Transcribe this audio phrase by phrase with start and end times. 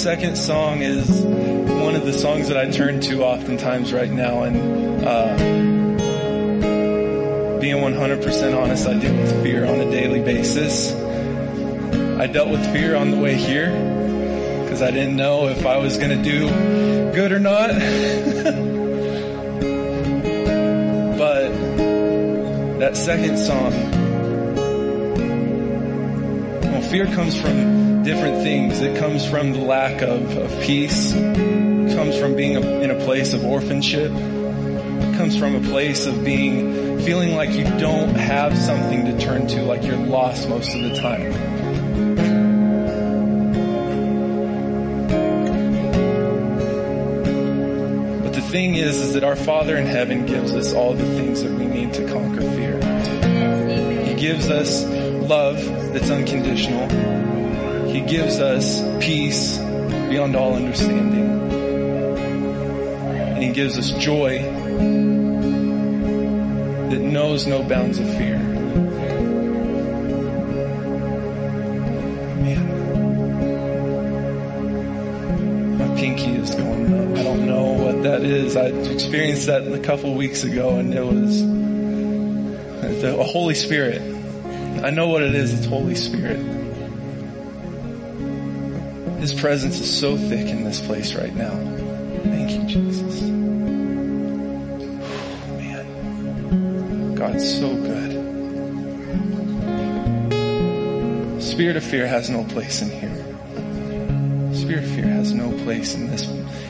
[0.00, 5.04] second song is one of the songs that I turn to oftentimes right now, and
[5.04, 5.36] uh,
[7.60, 10.94] being 100% honest, I deal with fear on a daily basis.
[12.18, 13.68] I dealt with fear on the way here
[14.62, 16.48] because I didn't know if I was going to do
[17.12, 17.68] good or not.
[21.18, 21.50] but
[22.78, 23.99] that second song,
[26.90, 28.80] fear comes from different things.
[28.80, 31.12] It comes from the lack of, of peace.
[31.12, 34.10] It comes from being a, in a place of orphanship.
[34.10, 39.46] It comes from a place of being, feeling like you don't have something to turn
[39.46, 41.30] to, like you're lost most of the time.
[48.24, 51.44] But the thing is, is that our Father in heaven gives us all the things
[51.44, 52.80] that we need to conquer fear.
[54.06, 56.88] He gives us love that's unconditional.
[57.88, 61.50] He gives us peace beyond all understanding.
[63.34, 64.38] And He gives us joy
[66.90, 68.38] that knows no bounds of fear.
[72.38, 72.68] Man,
[75.78, 77.18] my pinky is going up.
[77.18, 78.56] I don't know what that is.
[78.56, 81.42] I experienced that a couple weeks ago and it was
[83.00, 84.09] the Holy Spirit.
[84.82, 85.52] I know what it is.
[85.52, 86.38] It's Holy Spirit.
[89.20, 91.50] His presence is so thick in this place right now.
[92.24, 93.20] Thank you, Jesus.
[95.58, 98.10] man, God's so good.
[101.42, 103.14] Spirit of fear has no place in here.
[104.54, 106.26] Spirit of fear has no place in this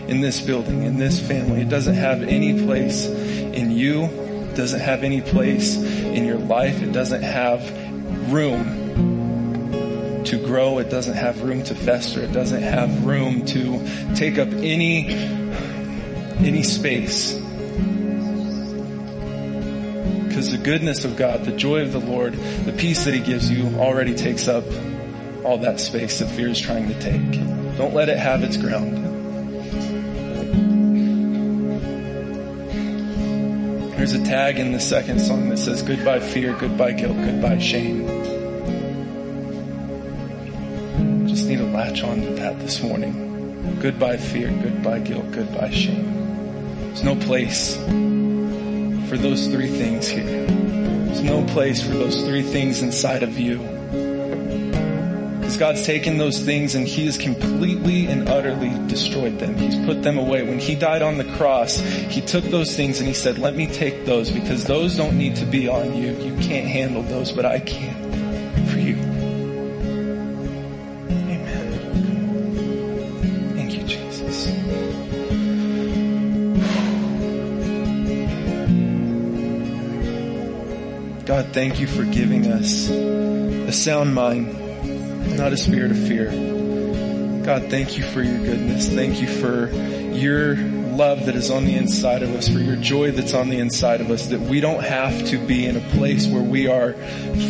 [0.09, 1.61] in this building, in this family.
[1.61, 4.07] It doesn't have any place in you.
[4.07, 6.83] It doesn't have any place in your life.
[6.83, 7.63] It doesn't have
[8.31, 10.79] room to grow.
[10.79, 12.21] It doesn't have room to fester.
[12.21, 15.09] It doesn't have room to take up any,
[16.39, 17.35] any space.
[20.29, 23.51] Because the goodness of God, the joy of the Lord, the peace that He gives
[23.51, 24.65] you already takes up
[25.45, 27.33] all that space that fear is trying to take.
[27.77, 28.99] Don't let it have its ground.
[33.97, 38.20] There's a tag in the second song that says, Goodbye fear, goodbye guilt, goodbye shame.
[41.91, 43.79] Latch on to that this morning.
[43.81, 46.85] Goodbye fear, goodbye guilt, goodbye shame.
[46.87, 47.75] There's no place
[49.09, 50.47] for those three things here.
[50.47, 53.59] There's no place for those three things inside of you.
[55.39, 59.57] Because God's taken those things and He has completely and utterly destroyed them.
[59.57, 60.45] He's put them away.
[60.45, 63.67] When He died on the cross, He took those things and He said, let me
[63.67, 66.13] take those because those don't need to be on you.
[66.13, 68.00] You can't handle those, but I can
[81.31, 86.27] God, thank you for giving us a sound mind not a spirit of fear.
[87.45, 88.89] God, thank you for your goodness.
[88.89, 89.71] Thank you for
[90.13, 90.57] your
[90.91, 94.01] love that is on the inside of us, for your joy that's on the inside
[94.01, 96.93] of us, that we don't have to be in a place where we are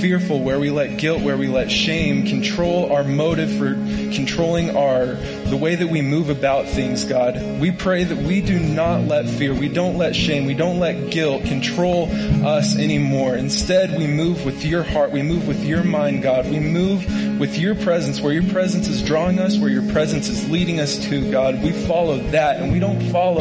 [0.01, 3.75] fearful, where we let guilt, where we let shame control our motive for
[4.15, 7.35] controlling our, the way that we move about things, God.
[7.61, 11.11] We pray that we do not let fear, we don't let shame, we don't let
[11.11, 12.09] guilt control
[12.47, 13.37] us anymore.
[13.37, 16.51] Instead, we move with your heart, we move with your mind, God.
[16.51, 20.49] We move with your presence, where your presence is drawing us, where your presence is
[20.51, 21.63] leading us to, God.
[21.63, 23.40] We follow that and we don't follow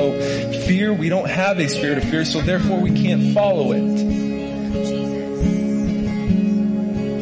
[0.66, 0.94] fear.
[0.94, 3.84] We don't have a spirit of fear, so therefore we can't follow it.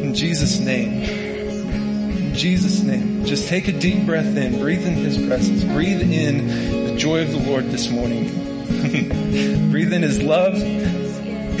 [0.02, 1.02] In Jesus' name.
[1.02, 3.24] In Jesus' name.
[3.24, 7.30] Just take a deep breath in, breathe in His presence, breathe in the joy of
[7.30, 8.28] the Lord this morning.
[9.70, 11.60] breathe in His love and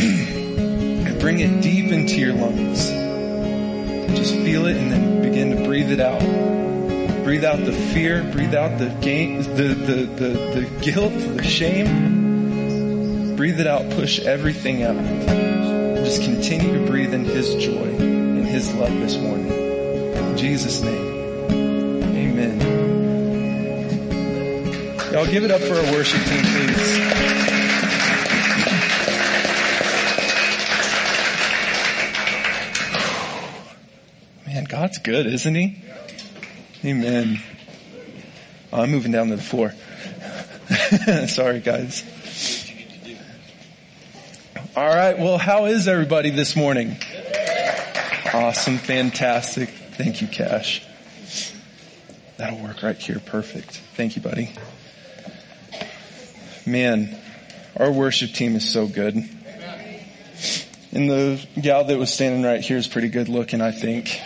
[1.20, 2.90] bring it deep into your lungs.
[4.16, 6.22] Just feel it and then begin to breathe it out.
[7.28, 10.28] Breathe out the fear, breathe out the gain, the, the, the,
[10.60, 13.36] the guilt, the shame.
[13.36, 14.96] Breathe it out, push everything out.
[16.06, 19.46] Just continue to breathe in His joy and His love this morning.
[19.46, 21.50] In Jesus' name.
[22.16, 22.60] Amen.
[25.12, 26.98] Y'all give it up for our worship team, please.
[34.46, 35.84] Man, God's good, isn't He?
[36.84, 37.40] Amen.
[38.72, 39.74] Oh, I'm moving down to the floor.
[41.26, 42.04] Sorry, guys.
[44.76, 45.18] All right.
[45.18, 46.96] Well, how is everybody this morning?
[48.32, 48.78] Awesome.
[48.78, 49.70] Fantastic.
[49.70, 50.86] Thank you, Cash.
[52.36, 53.18] That'll work right here.
[53.18, 53.80] Perfect.
[53.96, 54.52] Thank you, buddy.
[56.64, 57.18] Man,
[57.76, 59.16] our worship team is so good.
[60.92, 64.20] And the gal that was standing right here is pretty good looking, I think.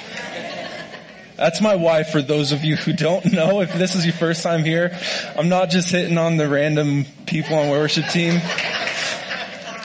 [1.37, 3.63] That's my wife for those of you who don't know.
[3.63, 4.99] If this is your first time here,
[5.37, 8.41] I'm not just hitting on the random people on worship team.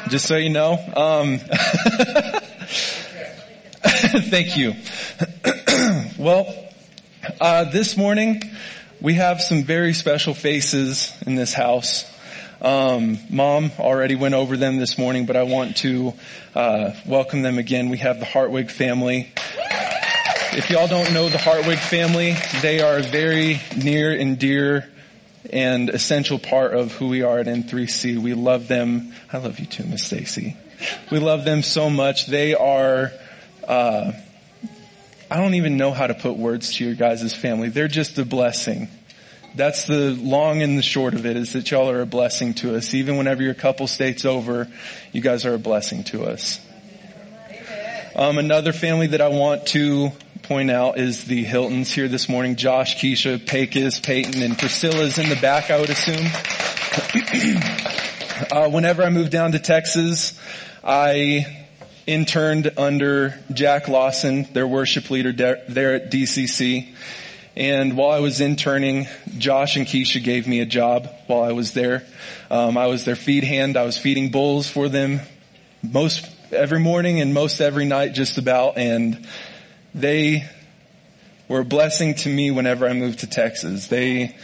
[0.10, 0.74] Just so you know.
[0.74, 1.40] Um,
[4.30, 4.74] thank you.
[6.18, 6.54] well,
[7.40, 8.42] uh, this morning
[9.00, 12.06] we have some very special faces in this house.
[12.62, 16.14] Um, Mom already went over them this morning, but I want to
[16.56, 17.90] uh, welcome them again.
[17.90, 19.32] We have the Hartwig family.
[20.58, 24.90] If y'all don't know the Hartwig family, they are a very near and dear
[25.54, 28.18] and essential part of who we are at N3C.
[28.18, 29.14] We love them.
[29.32, 30.58] I love you too, Miss Stacy.
[31.12, 32.26] We love them so much.
[32.26, 33.12] They are,
[33.68, 34.14] uh,
[35.30, 37.70] I don't even know how to put words to your guys' family.
[37.70, 38.88] They're just a blessing.
[39.54, 42.76] That's the long and the short of it is that y'all are a blessing to
[42.76, 42.96] us.
[42.96, 44.68] Even whenever your couple states over,
[45.12, 46.60] you guys are a blessing to us.
[48.16, 50.12] Um, another family that I want to
[50.48, 52.56] point out is the Hiltons here this morning.
[52.56, 56.26] Josh, Keisha, Pecos, Peyton, and Priscilla's in the back, I would assume.
[58.52, 60.40] uh, whenever I moved down to Texas,
[60.82, 61.66] I
[62.06, 66.96] interned under Jack Lawson, their worship leader there at DCC.
[67.58, 69.08] And while I was interning,
[69.38, 72.06] Josh and Keisha gave me a job while I was there.
[72.50, 73.76] Um, I was their feed hand.
[73.76, 75.20] I was feeding bulls for them
[75.84, 78.78] most every morning and most every night just about.
[78.78, 79.28] And
[79.98, 80.48] they
[81.48, 83.88] were a blessing to me whenever I moved to Texas.
[83.88, 84.36] They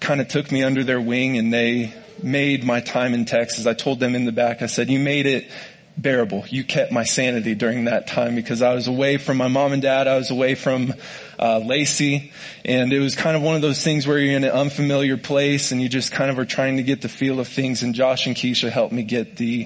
[0.00, 1.92] kind of took me under their wing and they
[2.22, 3.66] made my time in Texas.
[3.66, 5.50] I told them in the back, I said, you made it
[5.96, 6.44] bearable.
[6.48, 9.82] You kept my sanity during that time because I was away from my mom and
[9.82, 10.06] dad.
[10.06, 10.94] I was away from
[11.38, 12.32] uh, Lacey,
[12.64, 15.72] and it was kind of one of those things where you're in an unfamiliar place
[15.72, 17.82] and you just kind of are trying to get the feel of things.
[17.82, 19.64] And Josh and Keisha helped me get the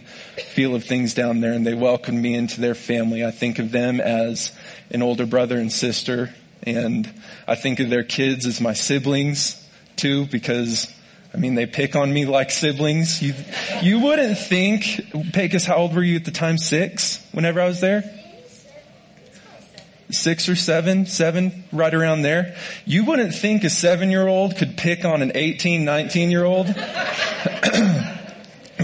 [0.54, 3.24] feel of things down there, and they welcomed me into their family.
[3.24, 4.52] I think of them as
[4.92, 7.12] an older brother and sister, and
[7.48, 9.58] I think of their kids as my siblings
[9.96, 10.92] too because
[11.34, 13.22] I mean, they pick on me like siblings.
[13.22, 13.34] You,
[13.80, 15.00] you wouldn't think,
[15.32, 16.58] Pecos, how old were you at the time?
[16.58, 17.26] Six?
[17.32, 18.04] Whenever I was there?
[20.10, 22.54] Six or seven, seven, right around there.
[22.84, 26.66] You wouldn't think a seven year old could pick on an 18, 19 year old.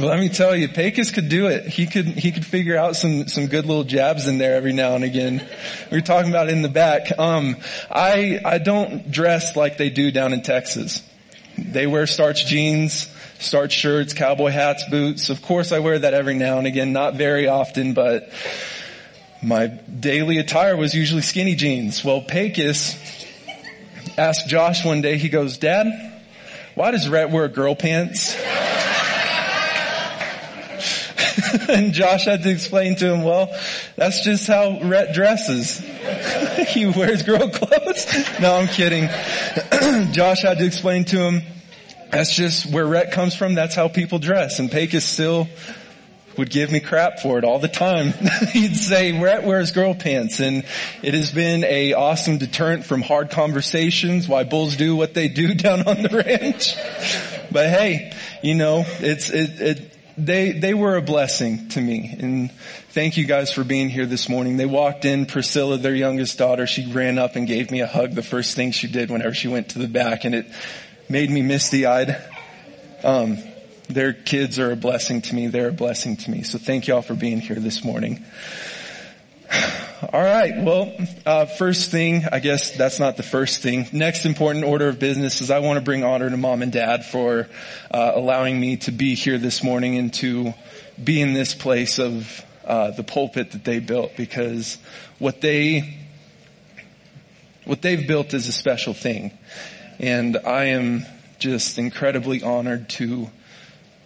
[0.00, 1.66] let me tell you, Pecos could do it.
[1.66, 4.94] He could, he could figure out some, some good little jabs in there every now
[4.94, 5.46] and again.
[5.90, 7.18] We were talking about in the back.
[7.18, 7.56] Um,
[7.90, 11.02] I, I don't dress like they do down in Texas.
[11.56, 15.30] They wear starch jeans, starch shirts, cowboy hats, boots.
[15.30, 18.30] Of course I wear that every now and again, not very often, but
[19.42, 22.04] my daily attire was usually skinny jeans.
[22.04, 22.96] Well, Pecos
[24.16, 25.86] asked Josh one day, he goes, Dad,
[26.74, 28.36] why does Rhett wear girl pants?
[31.68, 33.54] and Josh had to explain to him, well,
[33.96, 35.78] that's just how Rhett dresses.
[36.68, 38.06] he wears girl clothes.
[38.40, 39.08] no, I'm kidding.
[40.12, 41.42] Josh had to explain to him,
[42.10, 43.54] that's just where Rhett comes from.
[43.54, 44.58] That's how people dress.
[44.58, 45.46] And Pecos still
[46.38, 48.12] would give me crap for it all the time.
[48.52, 50.40] He'd say, Rhett wears girl pants.
[50.40, 50.64] And
[51.02, 55.52] it has been a awesome deterrent from hard conversations, why bulls do what they do
[55.54, 56.76] down on the ranch.
[57.50, 62.16] But hey, you know, it's, it, it, they, they were a blessing to me.
[62.18, 62.52] And
[62.90, 64.56] thank you guys for being here this morning.
[64.56, 68.12] They walked in, Priscilla, their youngest daughter, she ran up and gave me a hug
[68.12, 70.46] the first thing she did whenever she went to the back and it
[71.08, 72.22] made me misty eyed.
[73.02, 73.38] Um,
[73.88, 75.46] their kids are a blessing to me.
[75.46, 76.42] They're a blessing to me.
[76.42, 78.24] So thank you all for being here this morning.
[80.12, 80.62] All right.
[80.62, 80.92] Well,
[81.26, 83.86] uh, first thing, I guess that's not the first thing.
[83.92, 87.04] Next important order of business is I want to bring honor to mom and dad
[87.04, 87.48] for
[87.90, 90.54] uh, allowing me to be here this morning and to
[91.02, 94.78] be in this place of uh, the pulpit that they built because
[95.18, 95.98] what they
[97.64, 99.36] what they've built is a special thing,
[99.98, 101.04] and I am
[101.38, 103.30] just incredibly honored to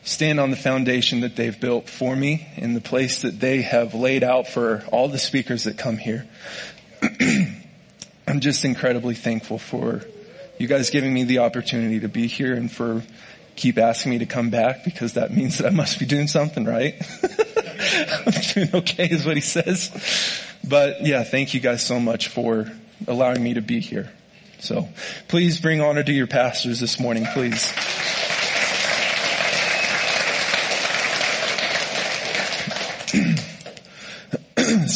[0.02, 3.94] stand on the foundation that they've built for me in the place that they have
[3.94, 6.26] laid out for all the speakers that come here.
[8.26, 10.02] I'm just incredibly thankful for
[10.59, 13.02] you guys giving me the opportunity to be here and for
[13.56, 16.64] keep asking me to come back because that means that I must be doing something
[16.64, 16.94] right.
[18.26, 19.90] I'm doing okay is what he says.
[20.66, 22.71] But yeah, thank you guys so much for
[23.09, 24.11] allowing me to be here.
[24.61, 24.88] So
[25.26, 27.73] please bring honor to your pastors this morning, please.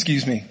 [0.07, 0.45] Excuse me.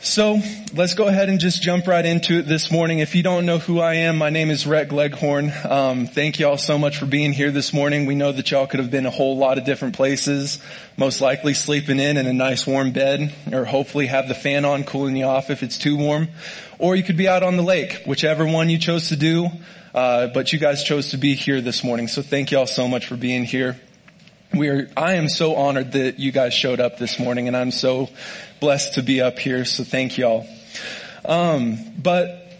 [0.00, 0.38] So
[0.74, 2.98] let's go ahead and just jump right into it this morning.
[2.98, 5.50] If you don't know who I am, my name is Rhett Gleghorn.
[5.64, 8.04] Um, thank you all so much for being here this morning.
[8.04, 10.58] We know that y'all could have been a whole lot of different places,
[10.98, 14.84] most likely sleeping in in a nice warm bed, or hopefully have the fan on
[14.84, 16.28] cooling you off if it's too warm,
[16.78, 19.48] or you could be out on the lake, whichever one you chose to do.
[19.94, 22.86] Uh, but you guys chose to be here this morning, so thank you all so
[22.86, 23.80] much for being here
[24.54, 27.70] we are, I am so honored that you guys showed up this morning and I'm
[27.70, 28.10] so
[28.60, 29.64] blessed to be up here.
[29.64, 30.46] So thank y'all.
[31.24, 32.50] Um, but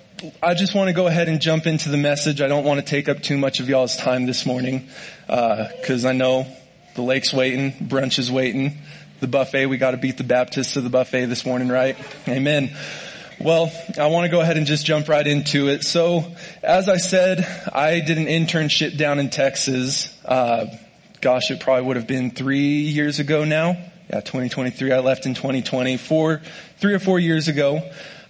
[0.43, 2.41] I just want to go ahead and jump into the message.
[2.41, 4.89] I don't want to take up too much of y'all's time this morning,
[5.29, 6.47] uh, cause I know
[6.95, 8.79] the lake's waiting, brunch is waiting,
[9.21, 11.97] the buffet, we gotta beat the Baptists to the buffet this morning, right?
[12.29, 12.75] Amen.
[13.41, 15.83] Well, I want to go ahead and just jump right into it.
[15.83, 16.33] So,
[16.63, 20.67] as I said, I did an internship down in Texas, uh,
[21.23, 23.77] gosh, it probably would have been three years ago now.
[24.11, 24.93] Yeah, 2023.
[24.93, 25.97] I left in 2020.
[25.97, 26.43] Four,
[26.79, 27.81] three or four years ago,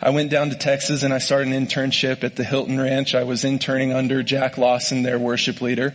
[0.00, 3.14] I went down to Texas and I started an internship at the Hilton Ranch.
[3.14, 5.94] I was interning under Jack Lawson, their worship leader.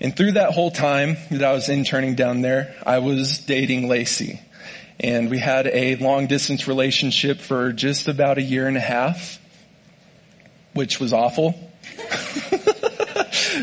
[0.00, 4.40] And through that whole time that I was interning down there, I was dating Lacey.
[5.00, 9.40] And we had a long distance relationship for just about a year and a half,
[10.72, 11.58] which was awful.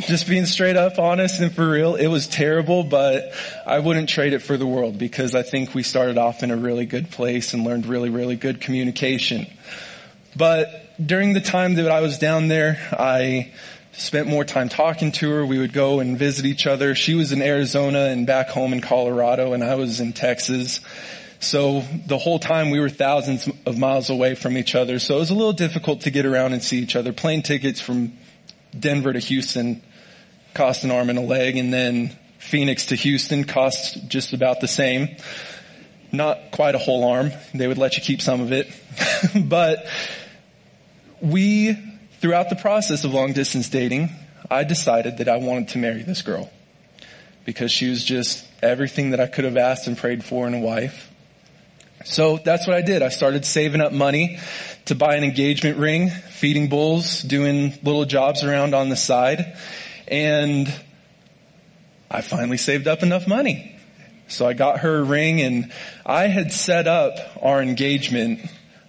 [0.10, 3.32] just being straight up honest and for real, it was terrible, but
[3.66, 6.58] I wouldn't trade it for the world because I think we started off in a
[6.58, 9.46] really good place and learned really, really good communication.
[10.36, 10.68] But
[11.04, 13.52] during the time that I was down there, I
[13.92, 15.46] spent more time talking to her.
[15.46, 16.96] We would go and visit each other.
[16.96, 20.80] She was in Arizona and back home in Colorado and I was in Texas.
[21.40, 24.98] So the whole time we were thousands of miles away from each other.
[24.98, 27.14] So it was a little difficult to get around and see each other.
[27.14, 28.14] Plane tickets from
[28.78, 29.84] Denver to Houston
[30.54, 34.68] cost an arm and a leg, and then Phoenix to Houston cost just about the
[34.68, 35.16] same.
[36.12, 37.32] Not quite a whole arm.
[37.54, 38.68] They would let you keep some of it.
[39.46, 39.86] but
[41.22, 41.78] we,
[42.20, 44.10] throughout the process of long distance dating,
[44.50, 46.50] I decided that I wanted to marry this girl
[47.46, 50.60] because she was just everything that I could have asked and prayed for in a
[50.60, 51.12] wife.
[52.06, 53.02] So that's what I did.
[53.02, 54.40] I started saving up money
[54.86, 59.58] to buy an engagement ring, feeding bulls, doing little jobs around on the side.
[60.10, 60.74] And
[62.10, 63.76] I finally saved up enough money.
[64.28, 65.72] So I got her a ring and
[66.06, 68.42] I had set up our engagement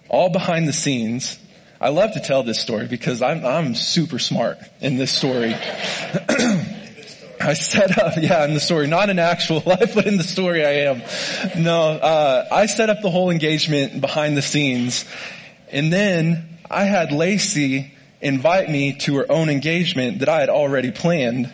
[0.09, 1.37] all behind the scenes.
[1.79, 5.55] I love to tell this story because I'm, I'm super smart in this story.
[7.43, 10.65] I set up, yeah, in the story, not in actual life, but in the story
[10.65, 11.01] I am.
[11.57, 15.05] No, uh, I set up the whole engagement behind the scenes,
[15.71, 20.91] and then I had Lacey invite me to her own engagement that I had already
[20.91, 21.51] planned,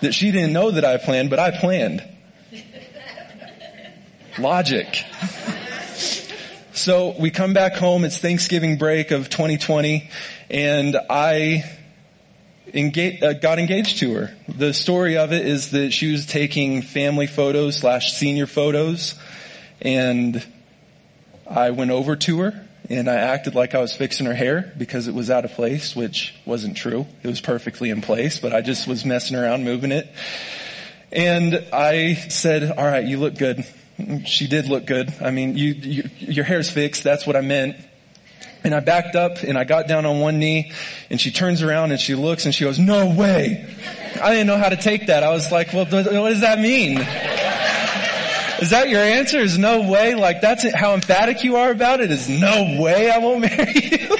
[0.00, 2.06] that she didn't know that I planned, but I planned.
[4.38, 5.04] Logic.
[6.72, 10.08] So we come back home, it's Thanksgiving break of 2020,
[10.48, 11.64] and I
[12.72, 14.36] engage, uh, got engaged to her.
[14.48, 19.14] The story of it is that she was taking family photos slash senior photos
[19.82, 20.44] and
[21.48, 25.06] I went over to her and I acted like I was fixing her hair because
[25.06, 27.06] it was out of place, which wasn't true.
[27.22, 30.12] It was perfectly in place, but I just was messing around moving it.
[31.12, 33.64] And I said, all right, you look good.
[34.26, 35.14] She did look good.
[35.20, 37.04] I mean, you, you your hair's fixed.
[37.04, 37.76] That's what I meant.
[38.64, 40.72] And I backed up and I got down on one knee
[41.10, 43.64] and she turns around and she looks and she goes, no way.
[44.20, 45.22] I didn't know how to take that.
[45.22, 46.98] I was like, well, what does that mean?
[48.60, 49.38] Is that your answer?
[49.38, 50.14] Is no way?
[50.14, 52.10] Like that's how emphatic you are about it?
[52.10, 54.16] Is no way I won't marry you?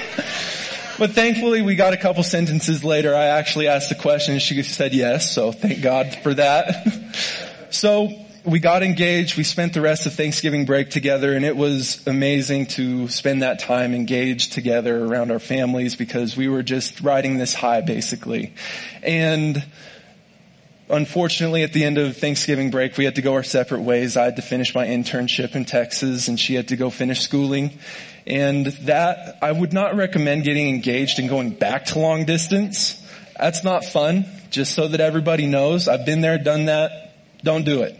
[0.98, 3.14] but thankfully we got a couple sentences later.
[3.14, 5.30] I actually asked the question and she said yes.
[5.34, 7.16] So thank God for that.
[7.70, 8.08] so
[8.44, 9.36] we got engaged.
[9.36, 13.58] We spent the rest of Thanksgiving break together and it was amazing to spend that
[13.58, 18.54] time engaged together around our families because we were just riding this high basically.
[19.02, 19.62] And
[20.90, 24.16] unfortunately at the end of Thanksgiving break, we had to go our separate ways.
[24.16, 27.78] I had to finish my internship in Texas and she had to go finish schooling.
[28.26, 33.00] And that, I would not recommend getting engaged and going back to long distance.
[33.38, 34.26] That's not fun.
[34.50, 37.14] Just so that everybody knows, I've been there, done that.
[37.42, 37.96] Don't do it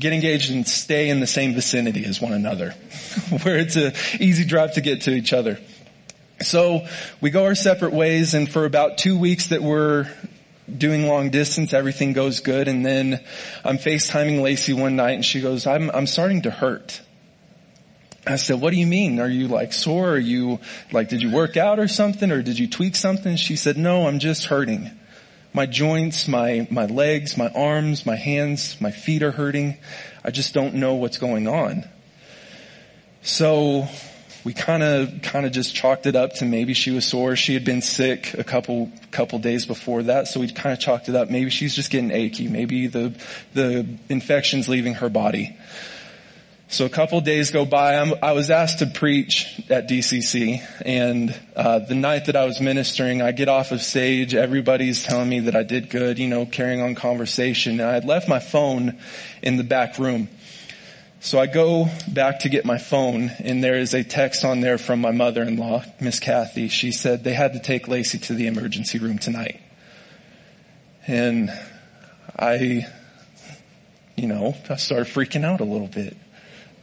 [0.00, 2.70] get engaged and stay in the same vicinity as one another,
[3.42, 5.58] where it's an easy drive to get to each other.
[6.42, 6.86] So
[7.20, 10.10] we go our separate ways and for about two weeks that we're
[10.78, 12.68] doing long distance, everything goes good.
[12.68, 13.24] And then
[13.64, 17.00] I'm FaceTiming Lacey one night and she goes, I'm, I'm starting to hurt.
[18.26, 19.18] I said, what do you mean?
[19.18, 20.10] Are you like sore?
[20.10, 20.60] Are you
[20.92, 22.30] like, did you work out or something?
[22.30, 23.36] Or did you tweak something?
[23.36, 24.90] She said, no, I'm just hurting.
[25.52, 29.78] My joints, my, my legs, my arms, my hands, my feet are hurting.
[30.24, 31.88] I just don't know what's going on.
[33.22, 33.88] So
[34.44, 37.36] we kind of, kind of just chalked it up to maybe she was sore.
[37.36, 40.28] She had been sick a couple, couple days before that.
[40.28, 41.30] So we kind of chalked it up.
[41.30, 42.48] Maybe she's just getting achy.
[42.48, 43.14] Maybe the,
[43.54, 45.56] the infection's leaving her body.
[46.70, 47.96] So a couple days go by.
[47.96, 52.60] I'm, i was asked to preach at DCC, and uh, the night that I was
[52.60, 54.36] ministering, I get off of stage.
[54.36, 57.80] Everybody's telling me that I did good, you know, carrying on conversation.
[57.80, 59.00] And I had left my phone
[59.42, 60.28] in the back room.
[61.22, 64.78] So I go back to get my phone, and there is a text on there
[64.78, 66.68] from my mother-in-law, Miss Kathy.
[66.68, 69.60] She said they had to take Lacey to the emergency room tonight,
[71.06, 71.50] and
[72.38, 72.86] I,
[74.16, 76.16] you know, I started freaking out a little bit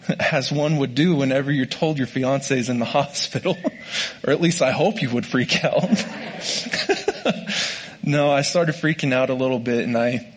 [0.31, 3.57] as one would do whenever you're told your fiance is in the hospital.
[4.23, 5.89] or at least I hope you would freak out.
[8.03, 10.31] no, I started freaking out a little bit and I,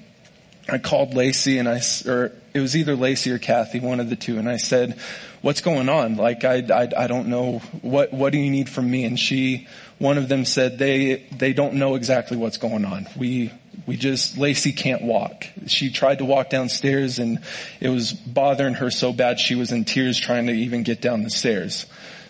[0.71, 4.17] I called Lacey and I, or it was either Lacey or Kathy, one of the
[4.17, 4.99] two, and I said,
[5.43, 6.17] what's going on?
[6.17, 9.05] Like, I, I, I don't know, what, what do you need from me?
[9.05, 13.07] And she, one of them said they, they don't know exactly what's going on.
[13.17, 13.53] We,
[13.87, 15.47] we just, Lacey can't walk.
[15.67, 17.41] She tried to walk downstairs and
[17.81, 21.23] it was bothering her so bad she was in tears trying to even get down
[21.23, 21.87] the stairs.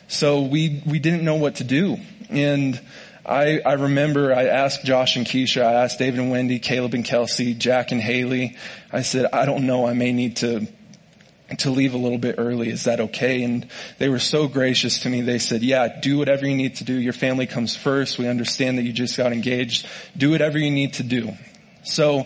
[0.08, 1.98] So we, we didn't know what to do.
[2.28, 2.80] And
[3.24, 7.04] I, I remember I asked Josh and Keisha, I asked David and Wendy, Caleb and
[7.04, 8.56] Kelsey, Jack and Haley.
[8.92, 10.66] I said, I don't know, I may need to
[11.58, 12.68] to leave a little bit early.
[12.68, 13.42] Is that okay?
[13.42, 13.68] And
[13.98, 15.20] they were so gracious to me.
[15.22, 16.94] They said, yeah, do whatever you need to do.
[16.94, 18.20] Your family comes first.
[18.20, 19.84] We understand that you just got engaged.
[20.16, 21.32] Do whatever you need to do.
[21.82, 22.24] So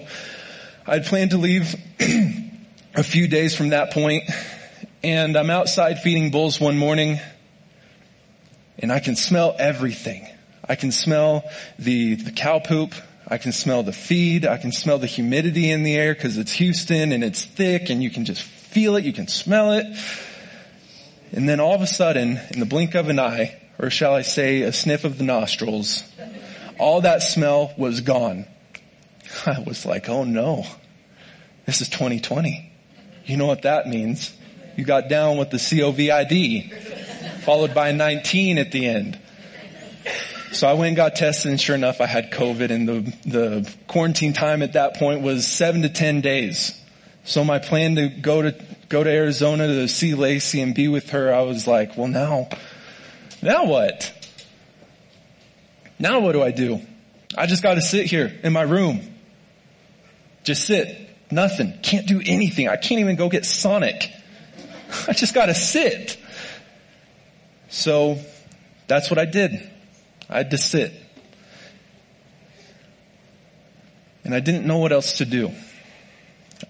[0.87, 1.75] I'd planned to leave
[2.95, 4.25] a few days from that point
[5.03, 7.21] and I'm outside feeding bulls one morning
[8.79, 10.27] and I can smell everything.
[10.69, 11.45] I can smell
[11.79, 12.95] the, the cow poop.
[13.27, 14.47] I can smell the feed.
[14.47, 18.03] I can smell the humidity in the air because it's Houston and it's thick and
[18.03, 19.87] you can just feel it, you can smell it.
[21.33, 24.23] And then all of a sudden, in the blink of an eye, or shall I
[24.23, 26.03] say a sniff of the nostrils,
[26.79, 28.47] all that smell was gone.
[29.47, 30.67] I was like, oh no,
[31.67, 32.73] this is 2020.
[33.27, 34.35] You know what that means.
[34.77, 36.73] You got down with the COVID,
[37.43, 39.19] followed by 19 at the end.
[40.55, 43.75] So I went and got tested and sure enough I had COVID and the, the
[43.89, 46.81] quarantine time at that point was seven to 10 days.
[47.25, 48.55] So my plan to go to,
[48.89, 52.49] go to Arizona to see Lacey and be with her, I was like, well now,
[53.43, 54.13] now what?
[55.99, 56.81] Now what do I do?
[57.37, 59.01] I just gotta sit here in my room.
[60.45, 61.11] Just sit.
[61.33, 61.77] Nothing.
[61.83, 62.69] Can't do anything.
[62.69, 64.09] I can't even go get Sonic.
[65.09, 66.17] I just gotta sit.
[67.71, 68.21] So
[68.87, 69.71] that's what I did.
[70.29, 70.93] I had to sit.
[74.25, 75.53] And I didn't know what else to do.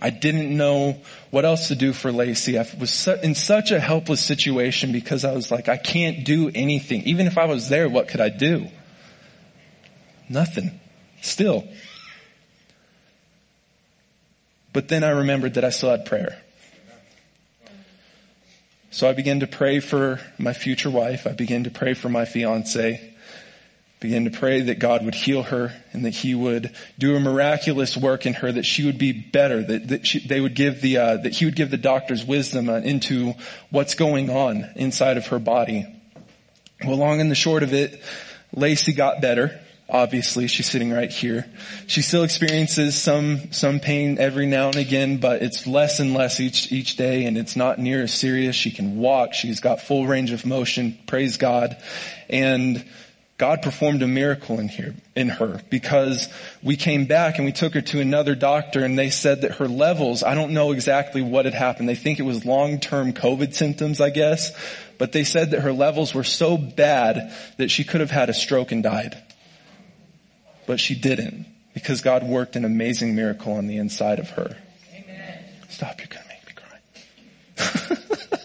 [0.01, 2.59] I didn't know what else to do for Lacey.
[2.59, 7.03] I was in such a helpless situation because I was like, I can't do anything.
[7.03, 8.67] Even if I was there, what could I do?
[10.29, 10.81] Nothing.
[11.21, 11.69] Still.
[14.73, 16.41] But then I remembered that I still had prayer.
[18.91, 21.27] So I began to pray for my future wife.
[21.27, 23.14] I began to pray for my fiance
[24.05, 27.97] began to pray that God would heal her and that he would do a miraculous
[27.97, 30.99] work in her, that she would be better, that, that she, they would give the,
[30.99, 33.33] uh, that he would give the doctors wisdom uh, into
[33.71, 35.87] what's going on inside of her body.
[36.85, 38.03] Well, long and the short of it,
[38.55, 39.59] Lacey got better.
[39.89, 41.47] Obviously, she's sitting right here.
[41.87, 46.41] She still experiences some, some pain every now and again, but it's less and less
[46.41, 48.55] each, each day and it's not near as serious.
[48.55, 49.33] She can walk.
[49.33, 50.99] She's got full range of motion.
[51.07, 51.79] Praise God.
[52.29, 52.85] And
[53.45, 56.31] God performed a miracle in here, in her because
[56.63, 59.69] we came back and we took her to another doctor and they said that her
[59.69, 61.87] levels, I don't know exactly what had happened.
[61.87, 64.51] They think it was long-term COVID symptoms, I guess,
[64.97, 68.33] but they said that her levels were so bad that she could have had a
[68.33, 69.23] stroke and died.
[70.67, 74.57] But she didn't because God worked an amazing miracle on the inside of her.
[74.95, 75.45] Amen.
[75.69, 77.99] Stop, you're gonna make me
[78.31, 78.39] cry.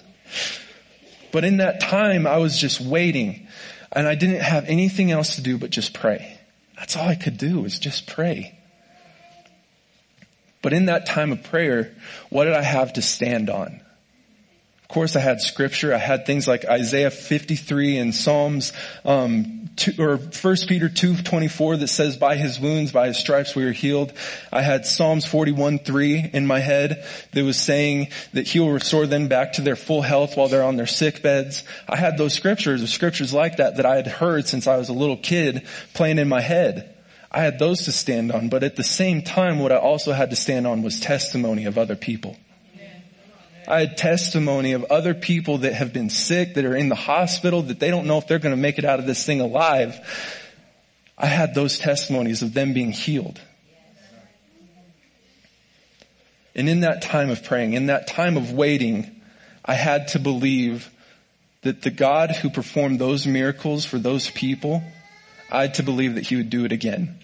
[1.32, 3.46] but in that time, I was just waiting
[3.92, 6.40] and I didn't have anything else to do but just pray.
[6.78, 8.58] That's all I could do was just pray.
[10.62, 11.94] But in that time of prayer,
[12.30, 13.82] what did I have to stand on?
[14.90, 15.94] Of course, I had scripture.
[15.94, 18.74] I had things like Isaiah 53 and Psalms,
[19.06, 23.66] um, two, or 1 Peter 2:24 that says, "By His wounds, by His stripes, we
[23.66, 24.12] are healed."
[24.52, 29.28] I had Psalms 41:3 in my head that was saying that He will restore them
[29.28, 31.64] back to their full health while they're on their sick beds.
[31.88, 34.90] I had those scriptures, or scriptures like that, that I had heard since I was
[34.90, 35.62] a little kid,
[35.94, 36.90] playing in my head.
[37.32, 40.32] I had those to stand on, but at the same time, what I also had
[40.32, 42.38] to stand on was testimony of other people.
[43.70, 47.62] I had testimony of other people that have been sick, that are in the hospital,
[47.64, 49.96] that they don't know if they're going to make it out of this thing alive.
[51.16, 53.40] I had those testimonies of them being healed.
[56.56, 59.22] And in that time of praying, in that time of waiting,
[59.64, 60.90] I had to believe
[61.62, 64.82] that the God who performed those miracles for those people,
[65.52, 67.20] I had to believe that he would do it again.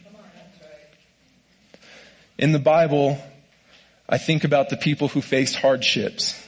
[2.37, 3.19] In the Bible,
[4.07, 6.39] I think about the people who faced hardships.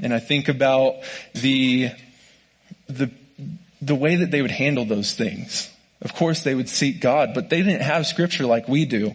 [0.00, 0.96] And I think about
[1.34, 1.90] the,
[2.88, 3.10] the,
[3.80, 5.70] the way that they would handle those things.
[6.02, 9.14] Of course they would seek God, but they didn't have scripture like we do.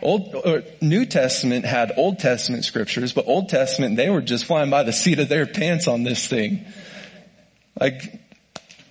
[0.00, 0.32] Old,
[0.80, 4.92] New Testament had Old Testament scriptures, but Old Testament, they were just flying by the
[4.92, 6.64] seat of their pants on this thing.
[7.80, 8.20] Like,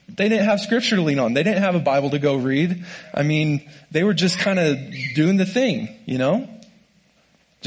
[0.10, 1.34] they didn't have scripture to lean on.
[1.34, 2.84] They didn't have a Bible to go read.
[3.13, 4.78] I mean, they were just kind of
[5.15, 6.50] doing the thing, you know?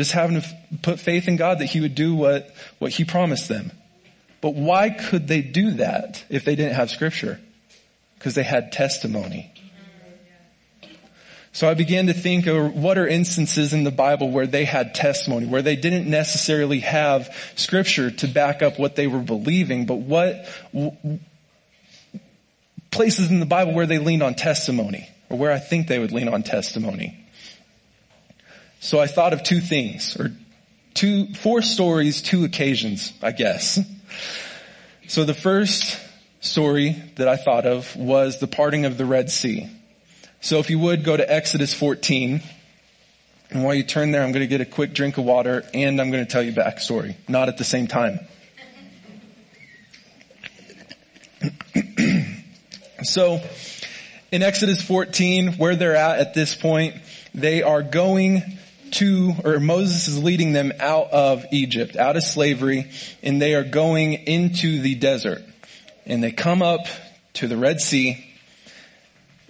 [0.01, 0.49] Just having to
[0.81, 3.71] put faith in God that He would do what, what He promised them.
[4.41, 7.39] But why could they do that if they didn't have scripture?
[8.15, 9.53] Because they had testimony.
[11.53, 14.95] So I began to think of what are instances in the Bible where they had
[14.95, 19.97] testimony, where they didn't necessarily have scripture to back up what they were believing, but
[19.97, 20.47] what
[22.91, 26.13] places in the Bible where they leaned on testimony, or where I think they would
[26.13, 27.20] lean on testimony.
[28.81, 30.33] So I thought of two things, or
[30.95, 33.79] two, four stories, two occasions, I guess.
[35.07, 36.01] So the first
[36.41, 39.69] story that I thought of was the parting of the Red Sea.
[40.41, 42.43] So if you would go to Exodus 14,
[43.51, 46.01] and while you turn there, I'm going to get a quick drink of water and
[46.01, 48.21] I'm going to tell you backstory, not at the same time.
[53.03, 53.43] so
[54.33, 56.95] in Exodus 14, where they're at at this point,
[57.35, 58.57] they are going
[58.95, 62.91] to, or Moses is leading them out of Egypt, out of slavery,
[63.23, 65.43] and they are going into the desert.
[66.07, 66.87] And they come up
[67.35, 68.27] to the Red Sea,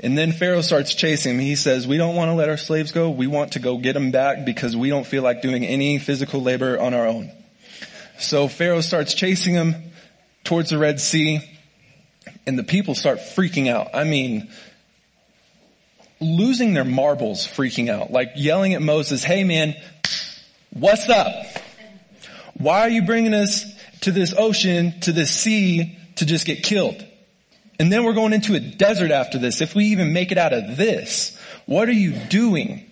[0.03, 1.40] and then Pharaoh starts chasing him.
[1.40, 3.11] He says, we don't want to let our slaves go.
[3.11, 6.40] We want to go get them back because we don't feel like doing any physical
[6.40, 7.31] labor on our own.
[8.18, 9.74] So Pharaoh starts chasing them
[10.44, 11.40] towards the Red Sea
[12.46, 13.88] and the people start freaking out.
[13.94, 14.50] I mean,
[16.21, 19.75] losing their marbles freaking out, like yelling at Moses, hey man,
[20.71, 21.33] what's up?
[22.55, 23.65] Why are you bringing us
[24.03, 27.07] to this ocean, to this sea to just get killed?
[27.79, 29.63] And then we're going into a desert after this.
[29.63, 32.91] If we even make it out of this, what are you doing?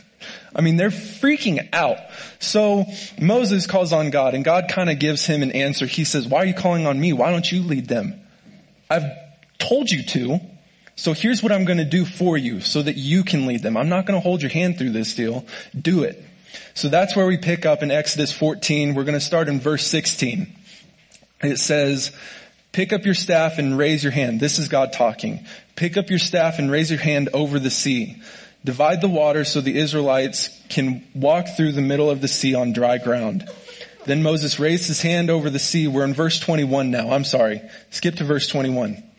[0.54, 1.98] I mean, they're freaking out.
[2.38, 2.84] So
[3.20, 5.86] Moses calls on God and God kind of gives him an answer.
[5.86, 7.12] He says, why are you calling on me?
[7.12, 8.20] Why don't you lead them?
[8.88, 9.10] I've
[9.58, 10.40] told you to.
[11.00, 13.78] So here's what I'm going to do for you so that you can lead them.
[13.78, 15.46] I'm not going to hold your hand through this deal.
[15.74, 16.22] Do it.
[16.74, 18.94] So that's where we pick up in Exodus 14.
[18.94, 20.54] We're going to start in verse 16.
[21.42, 22.14] It says,
[22.72, 24.40] Pick up your staff and raise your hand.
[24.40, 25.46] This is God talking.
[25.74, 28.20] Pick up your staff and raise your hand over the sea.
[28.62, 32.74] Divide the water so the Israelites can walk through the middle of the sea on
[32.74, 33.48] dry ground.
[34.04, 35.88] Then Moses raised his hand over the sea.
[35.88, 37.10] We're in verse 21 now.
[37.10, 37.62] I'm sorry.
[37.88, 39.09] Skip to verse 21.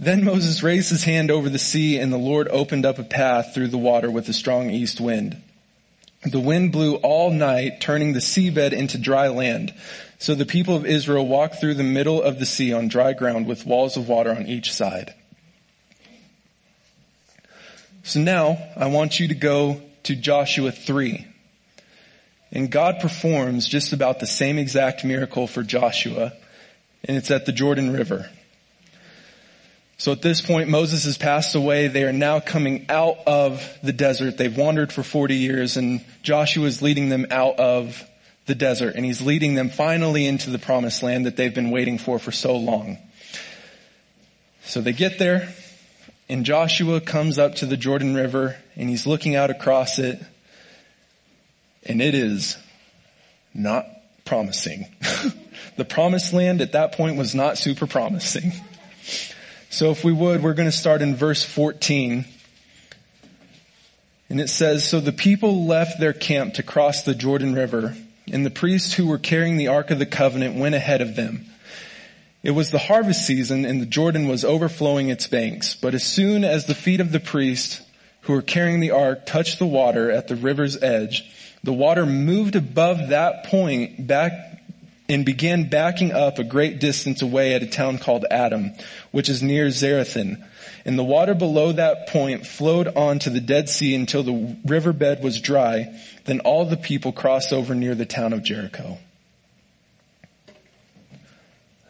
[0.00, 3.52] Then Moses raised his hand over the sea and the Lord opened up a path
[3.52, 5.42] through the water with a strong east wind.
[6.24, 9.72] The wind blew all night, turning the seabed into dry land.
[10.18, 13.46] So the people of Israel walked through the middle of the sea on dry ground
[13.46, 15.14] with walls of water on each side.
[18.02, 21.26] So now I want you to go to Joshua 3.
[22.50, 26.32] And God performs just about the same exact miracle for Joshua,
[27.04, 28.30] and it's at the Jordan River.
[29.98, 31.88] So at this point, Moses has passed away.
[31.88, 34.38] They are now coming out of the desert.
[34.38, 38.04] They've wandered for 40 years and Joshua is leading them out of
[38.46, 41.98] the desert and he's leading them finally into the promised land that they've been waiting
[41.98, 42.96] for for so long.
[44.62, 45.52] So they get there
[46.28, 50.22] and Joshua comes up to the Jordan River and he's looking out across it
[51.82, 52.56] and it is
[53.52, 53.84] not
[54.24, 54.86] promising.
[55.76, 58.52] the promised land at that point was not super promising.
[59.70, 62.24] So if we would, we're going to start in verse 14.
[64.30, 67.94] And it says, So the people left their camp to cross the Jordan River
[68.32, 71.46] and the priests who were carrying the Ark of the Covenant went ahead of them.
[72.42, 75.74] It was the harvest season and the Jordan was overflowing its banks.
[75.74, 77.82] But as soon as the feet of the priests
[78.22, 81.30] who were carrying the ark touched the water at the river's edge,
[81.62, 84.57] the water moved above that point back
[85.08, 88.72] and began backing up a great distance away at a town called Adam,
[89.10, 90.46] which is near Zarethan.
[90.84, 95.22] And the water below that point flowed on to the Dead Sea until the riverbed
[95.22, 95.98] was dry.
[96.24, 98.98] Then all the people crossed over near the town of Jericho.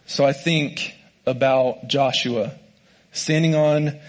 [0.05, 2.53] So I think about Joshua
[3.11, 3.99] standing on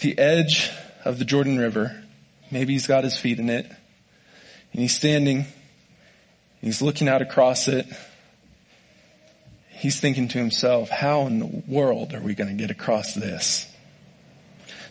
[0.00, 0.70] the edge
[1.04, 1.96] of the Jordan River.
[2.50, 3.66] Maybe he's got his feet in it.
[4.72, 5.46] And he's standing.
[6.60, 7.86] He's looking out across it.
[9.80, 13.66] He's thinking to himself, how in the world are we going to get across this?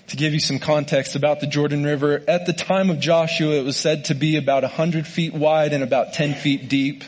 [0.08, 3.63] To give you some context about the Jordan River, at the time of Joshua, it
[3.63, 7.04] was said to be about 100 feet wide and about 10 feet deep.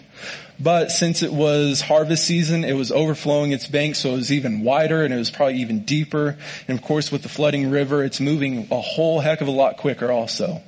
[0.60, 4.62] But since it was harvest season, it was overflowing its banks, so it was even
[4.62, 6.38] wider and it was probably even deeper.
[6.67, 9.78] And of course, with the flooding river, it's moving a whole heck of a lot
[9.78, 10.46] quicker also.
[10.46, 10.62] And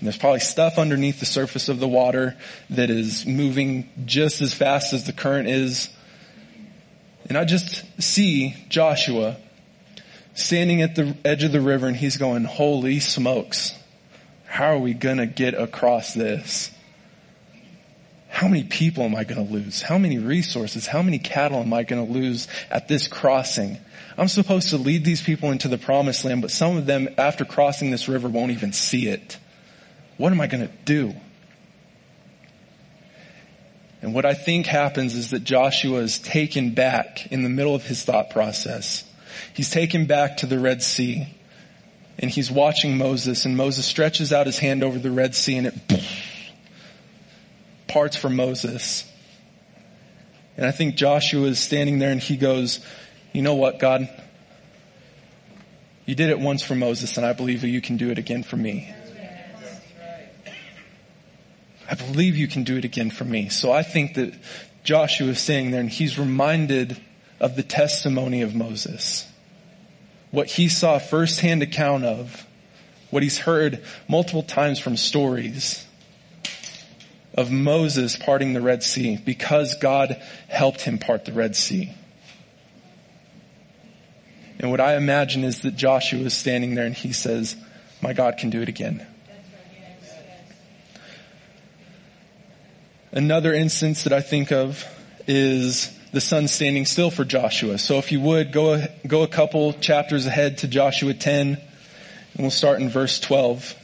[0.00, 2.38] there's probably stuff underneath the surface of the water
[2.70, 5.90] that is moving just as fast as the current is.
[7.28, 9.36] And I just see Joshua
[10.34, 13.74] standing at the edge of the river and he's going, holy smokes.
[14.46, 16.70] How are we gonna get across this?
[18.38, 19.82] How many people am I going to lose?
[19.82, 20.86] How many resources?
[20.86, 23.78] How many cattle am I going to lose at this crossing?
[24.16, 27.44] I'm supposed to lead these people into the promised land, but some of them after
[27.44, 29.38] crossing this river won't even see it.
[30.18, 31.14] What am I going to do?
[34.00, 37.84] And what I think happens is that Joshua is taken back in the middle of
[37.84, 39.04] his thought process.
[39.54, 41.26] He's taken back to the Red Sea
[42.18, 45.66] and he's watching Moses and Moses stretches out his hand over the Red Sea and
[45.68, 45.74] it
[47.88, 49.04] parts for Moses.
[50.56, 52.80] And I think Joshua is standing there and he goes,
[53.32, 54.08] you know what, God?
[56.06, 58.42] You did it once for Moses and I believe that you can do it again
[58.42, 58.92] for me.
[61.88, 63.48] I believe you can do it again for me.
[63.48, 64.34] So I think that
[64.84, 67.00] Joshua is standing there and he's reminded
[67.40, 69.26] of the testimony of Moses.
[70.30, 72.46] What he saw firsthand account of,
[73.10, 75.86] what he's heard multiple times from stories
[77.34, 81.94] of Moses parting the Red Sea because God helped him part the Red Sea.
[84.58, 87.56] And what I imagine is that Joshua is standing there and he says,
[88.02, 89.06] my God can do it again.
[93.12, 94.84] Another instance that I think of
[95.26, 97.78] is the sun standing still for Joshua.
[97.78, 101.58] So if you would go, go a couple chapters ahead to Joshua 10 and
[102.38, 103.74] we'll start in verse 12.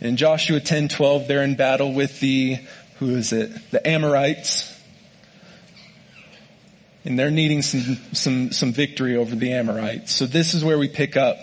[0.00, 2.58] In Joshua 10:12, they're in battle with the
[2.98, 3.50] who is it?
[3.72, 4.72] The Amorites.
[7.04, 10.14] And they're needing some some some victory over the Amorites.
[10.14, 11.38] So this is where we pick up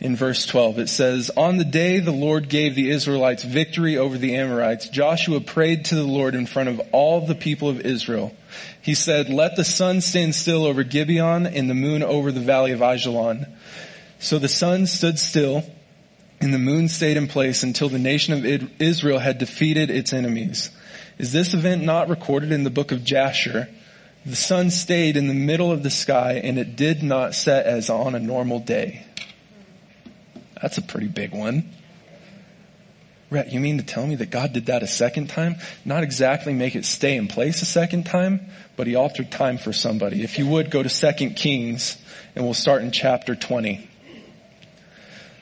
[0.00, 0.78] in verse 12.
[0.78, 5.40] It says, "On the day the Lord gave the Israelites victory over the Amorites, Joshua
[5.40, 8.34] prayed to the Lord in front of all the people of Israel.
[8.80, 12.72] He said, "Let the sun stand still over Gibeon and the moon over the valley
[12.72, 13.46] of Ajalon."
[14.18, 15.64] So the sun stood still
[16.40, 20.70] and the moon stayed in place until the nation of Israel had defeated its enemies.
[21.18, 23.68] Is this event not recorded in the book of Jasher?
[24.26, 27.88] The sun stayed in the middle of the sky and it did not set as
[27.88, 29.04] on a normal day.
[30.60, 31.70] That's a pretty big one.
[33.28, 35.56] Rhett, you mean to tell me that God did that a second time?
[35.84, 38.40] Not exactly make it stay in place a second time,
[38.76, 40.22] but he altered time for somebody.
[40.22, 41.96] If you would go to 2 Kings
[42.36, 43.90] and we'll start in chapter 20.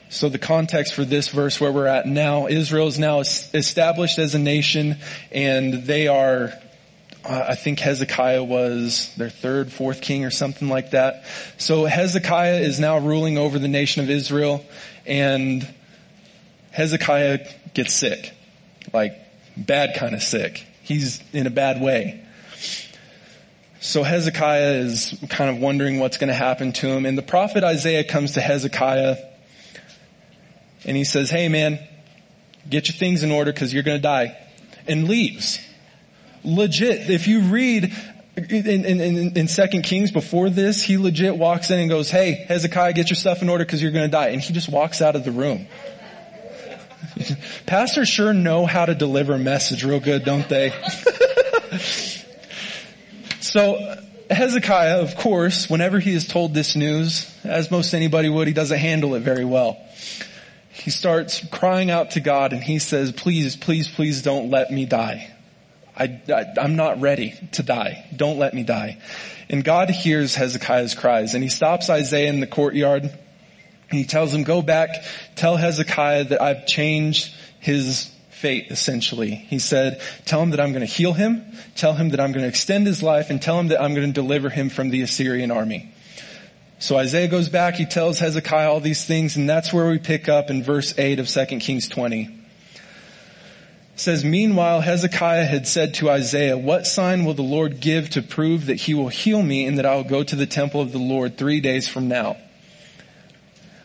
[0.08, 4.34] So the context for this verse where we're at now, Israel is now established as
[4.34, 4.96] a nation
[5.30, 6.54] and they are,
[7.24, 11.24] uh, I think Hezekiah was their third, fourth king or something like that.
[11.58, 14.64] So Hezekiah is now ruling over the nation of Israel
[15.06, 15.66] and
[16.70, 18.32] Hezekiah gets sick.
[18.92, 19.16] Like
[19.56, 20.64] bad kind of sick.
[20.82, 22.20] He's in a bad way.
[23.80, 27.64] So Hezekiah is kind of wondering what's going to happen to him and the prophet
[27.64, 29.16] Isaiah comes to Hezekiah
[30.86, 31.78] and he says, hey man,
[32.68, 34.38] get your things in order because you're going to die
[34.86, 35.60] and leaves.
[36.44, 37.10] Legit.
[37.10, 37.94] If you read
[38.36, 42.32] in, in, in, in second Kings before this, he legit walks in and goes, hey,
[42.48, 44.28] Hezekiah, get your stuff in order because you're going to die.
[44.28, 45.66] And he just walks out of the room.
[47.66, 50.72] Pastors sure know how to deliver a message real good, don't they?
[53.40, 53.96] so
[54.30, 58.78] Hezekiah, of course, whenever he is told this news, as most anybody would, he doesn't
[58.78, 59.78] handle it very well
[60.74, 64.86] he starts crying out to God and he says, please, please, please don't let me
[64.86, 65.33] die.
[65.96, 66.20] I,
[66.56, 68.06] am not ready to die.
[68.14, 68.98] Don't let me die.
[69.48, 74.34] And God hears Hezekiah's cries and he stops Isaiah in the courtyard and he tells
[74.34, 75.04] him, go back,
[75.36, 79.34] tell Hezekiah that I've changed his fate essentially.
[79.34, 81.44] He said, tell him that I'm going to heal him,
[81.76, 84.06] tell him that I'm going to extend his life and tell him that I'm going
[84.06, 85.94] to deliver him from the Assyrian army.
[86.80, 90.28] So Isaiah goes back, he tells Hezekiah all these things, and that's where we pick
[90.28, 92.43] up in verse 8 of 2 Kings 20.
[93.96, 98.66] Says, Meanwhile, Hezekiah had said to Isaiah, What sign will the Lord give to prove
[98.66, 100.98] that he will heal me and that I will go to the temple of the
[100.98, 102.36] Lord three days from now?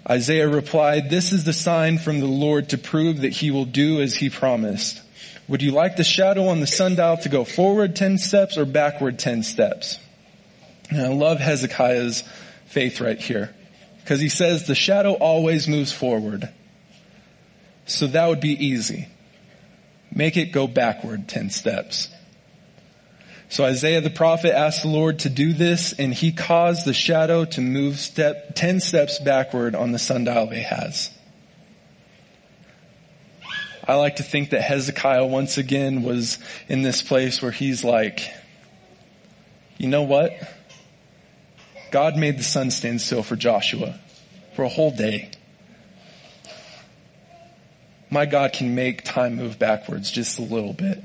[0.09, 4.01] Isaiah replied, This is the sign from the Lord to prove that he will do
[4.01, 5.01] as he promised.
[5.47, 9.19] Would you like the shadow on the sundial to go forward 10 steps or backward
[9.19, 9.99] 10 steps?
[10.89, 12.23] And I love Hezekiah's
[12.65, 13.53] faith right here.
[13.99, 16.49] Because he says the shadow always moves forward.
[17.85, 19.07] So that would be easy.
[20.13, 22.09] Make it go backward 10 steps.
[23.49, 27.45] So Isaiah the prophet asked the Lord to do this and he caused the shadow
[27.45, 31.09] to move step, 10 steps backward on the sundial of Ahaz.
[33.87, 38.31] I like to think that Hezekiah once again was in this place where he's like,
[39.79, 40.31] you know what?
[41.89, 43.99] God made the sun stand still for Joshua
[44.55, 45.31] for a whole day.
[48.09, 51.01] My God can make time move backwards just a little bit.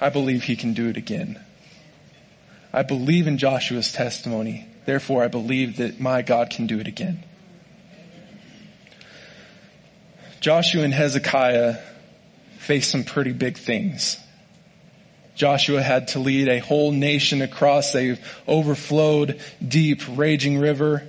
[0.00, 1.40] I believe he can do it again.
[2.72, 4.66] I believe in Joshua's testimony.
[4.84, 7.24] Therefore, I believe that my God can do it again.
[10.40, 11.76] Joshua and Hezekiah
[12.58, 14.18] faced some pretty big things.
[15.34, 21.06] Joshua had to lead a whole nation across a overflowed, deep, raging river.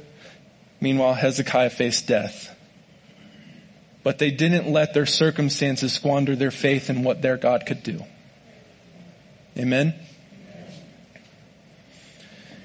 [0.81, 2.55] Meanwhile, Hezekiah faced death.
[4.09, 8.03] But they didn't let their circumstances squander their faith in what their God could do.
[9.55, 9.93] Amen?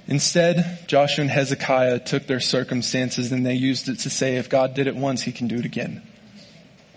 [0.09, 4.73] Instead, Joshua and Hezekiah took their circumstances and they used it to say, if God
[4.73, 6.01] did it once, he can do it again.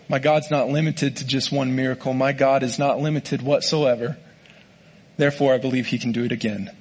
[0.08, 2.14] My God's not limited to just one miracle.
[2.14, 4.18] My God is not limited whatsoever.
[5.18, 6.72] Therefore, I believe he can do it again.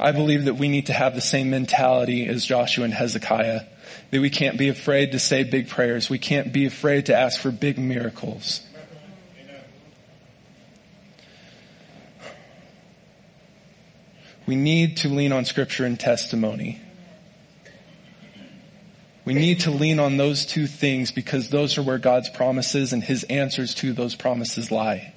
[0.00, 3.64] I believe that we need to have the same mentality as Joshua and Hezekiah.
[4.10, 6.08] That we can't be afraid to say big prayers.
[6.08, 8.62] We can't be afraid to ask for big miracles.
[14.46, 16.80] We need to lean on scripture and testimony.
[19.26, 23.04] We need to lean on those two things because those are where God's promises and
[23.04, 25.12] His answers to those promises lie.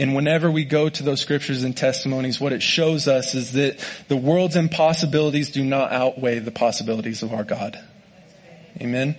[0.00, 3.86] And whenever we go to those scriptures and testimonies, what it shows us is that
[4.08, 7.78] the world's impossibilities do not outweigh the possibilities of our God.
[8.80, 9.14] Amen?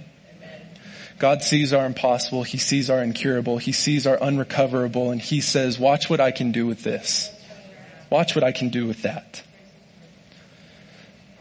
[1.20, 2.42] God sees our impossible.
[2.42, 3.60] He sees our incurable.
[3.60, 5.12] He sees our unrecoverable.
[5.12, 7.30] And He says, watch what I can do with this.
[8.10, 9.44] Watch what I can do with that.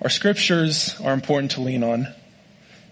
[0.03, 2.09] Our scriptures are important to lean on.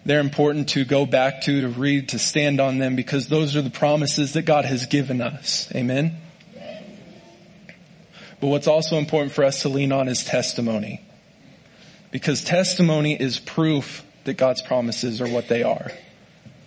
[0.06, 3.60] They're important to go back to, to read, to stand on them because those are
[3.60, 5.70] the promises that God has given us.
[5.74, 6.22] Amen?
[8.40, 11.00] But what's also important for us to lean on is testimony.
[12.10, 15.90] Because testimony is proof that God's promises are what they are.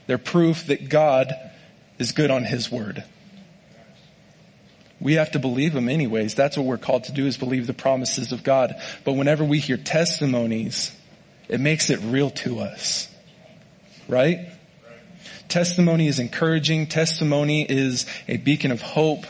[0.08, 1.34] They're proof that God
[1.98, 3.04] is good on His word.
[5.00, 6.36] We have to believe them anyways.
[6.36, 8.76] That's what we're called to do is believe the promises of God.
[9.04, 10.96] But whenever we hear testimonies,
[11.50, 13.08] it makes it real to us.
[14.08, 14.50] Right?
[15.48, 16.88] Testimony is encouraging.
[16.88, 19.26] Testimony is a beacon of hope.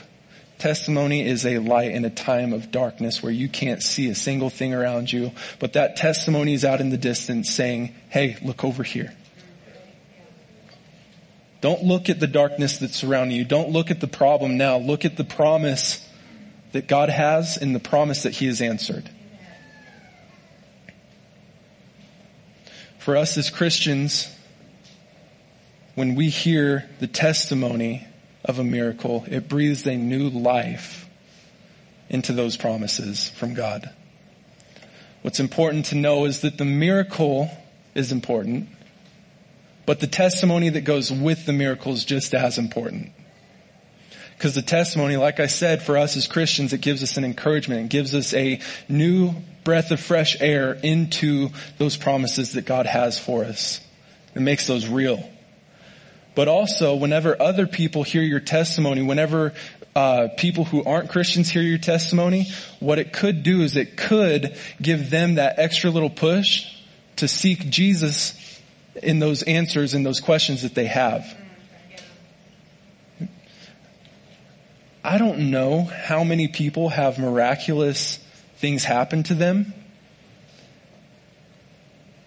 [0.61, 4.51] Testimony is a light in a time of darkness where you can't see a single
[4.51, 8.83] thing around you, but that testimony is out in the distance saying, hey, look over
[8.83, 9.11] here.
[11.61, 13.43] Don't look at the darkness that's surrounding you.
[13.43, 14.77] Don't look at the problem now.
[14.77, 16.07] Look at the promise
[16.73, 19.09] that God has and the promise that He has answered.
[22.99, 24.29] For us as Christians,
[25.95, 28.07] when we hear the testimony
[28.51, 29.25] of a miracle.
[29.27, 31.07] It breathes a new life
[32.09, 33.89] into those promises from God.
[35.21, 37.49] What's important to know is that the miracle
[37.95, 38.67] is important,
[39.85, 43.11] but the testimony that goes with the miracle is just as important.
[44.37, 47.85] Because the testimony, like I said, for us as Christians, it gives us an encouragement.
[47.85, 53.19] It gives us a new breath of fresh air into those promises that God has
[53.19, 53.79] for us.
[54.35, 55.23] It makes those real.
[56.33, 59.53] But also, whenever other people hear your testimony, whenever
[59.95, 62.47] uh, people who aren't Christians hear your testimony,
[62.79, 66.65] what it could do is it could give them that extra little push
[67.17, 68.37] to seek Jesus
[69.03, 71.25] in those answers and those questions that they have.
[75.03, 78.17] I don't know how many people have miraculous
[78.57, 79.73] things happen to them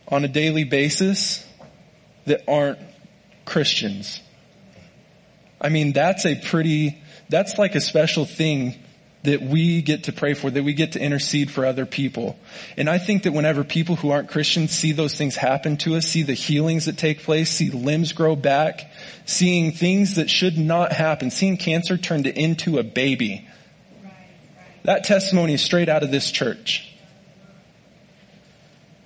[0.08, 1.46] on a daily basis
[2.26, 2.78] that aren't
[3.44, 4.20] Christians.
[5.60, 8.74] I mean, that's a pretty, that's like a special thing
[9.24, 12.38] that we get to pray for, that we get to intercede for other people.
[12.76, 16.06] And I think that whenever people who aren't Christians see those things happen to us,
[16.06, 18.92] see the healings that take place, see limbs grow back,
[19.24, 23.48] seeing things that should not happen, seeing cancer turned into a baby.
[24.82, 26.90] That testimony is straight out of this church.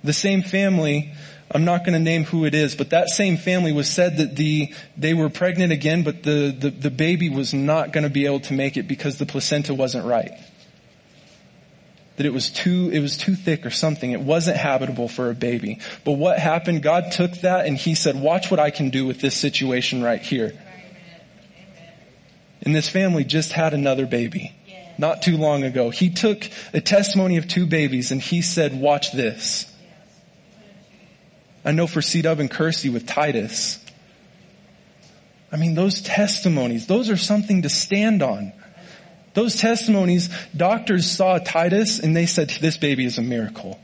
[0.03, 1.13] The same family
[1.51, 4.35] I'm not going to name who it is, but that same family was said that
[4.35, 8.27] the, they were pregnant again, but the, the, the baby was not going to be
[8.27, 10.31] able to make it because the placenta wasn't right.
[12.17, 14.11] That it was too, it was too thick or something.
[14.11, 15.79] It wasn't habitable for a baby.
[16.03, 16.83] But what happened?
[16.83, 20.21] God took that and He said, watch what I can do with this situation right
[20.21, 20.53] here.
[22.61, 24.53] And this family just had another baby
[24.99, 25.89] not too long ago.
[25.89, 29.65] He took a testimony of two babies and he said, watch this.
[31.63, 33.83] I know for C-Dub and Kersey with Titus.
[35.51, 38.53] I mean, those testimonies, those are something to stand on.
[39.33, 43.79] Those testimonies, doctors saw Titus and they said, this baby is a miracle.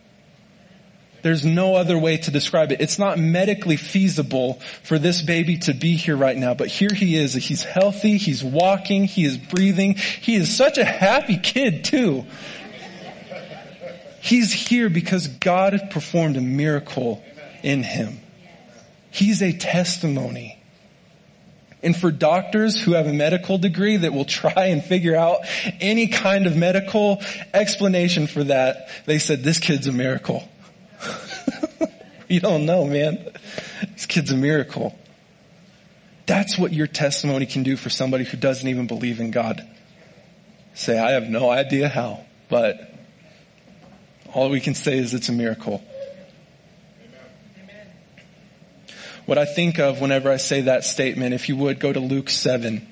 [1.21, 2.81] There's no other way to describe it.
[2.81, 7.15] It's not medically feasible for this baby to be here right now, but here he
[7.15, 7.33] is.
[7.33, 9.95] He's healthy, he's walking, he is breathing.
[9.95, 12.25] He is such a happy kid too.
[14.21, 17.23] He's here because God performed a miracle
[17.65, 18.19] in him.
[19.09, 20.61] He's a testimony.
[21.81, 25.39] And for doctors who have a medical degree that will try and figure out
[25.81, 27.21] any kind of medical
[27.53, 30.47] explanation for that, they said, this kid's a miracle.
[32.27, 33.33] you don't know, man.
[33.93, 34.97] This kid's a miracle.
[36.27, 39.67] That's what your testimony can do for somebody who doesn't even believe in God.
[40.75, 42.93] Say, I have no idea how, but
[44.33, 45.83] all we can say is it's a miracle.
[49.25, 52.29] What I think of whenever I say that statement, if you would go to Luke
[52.29, 52.87] 7.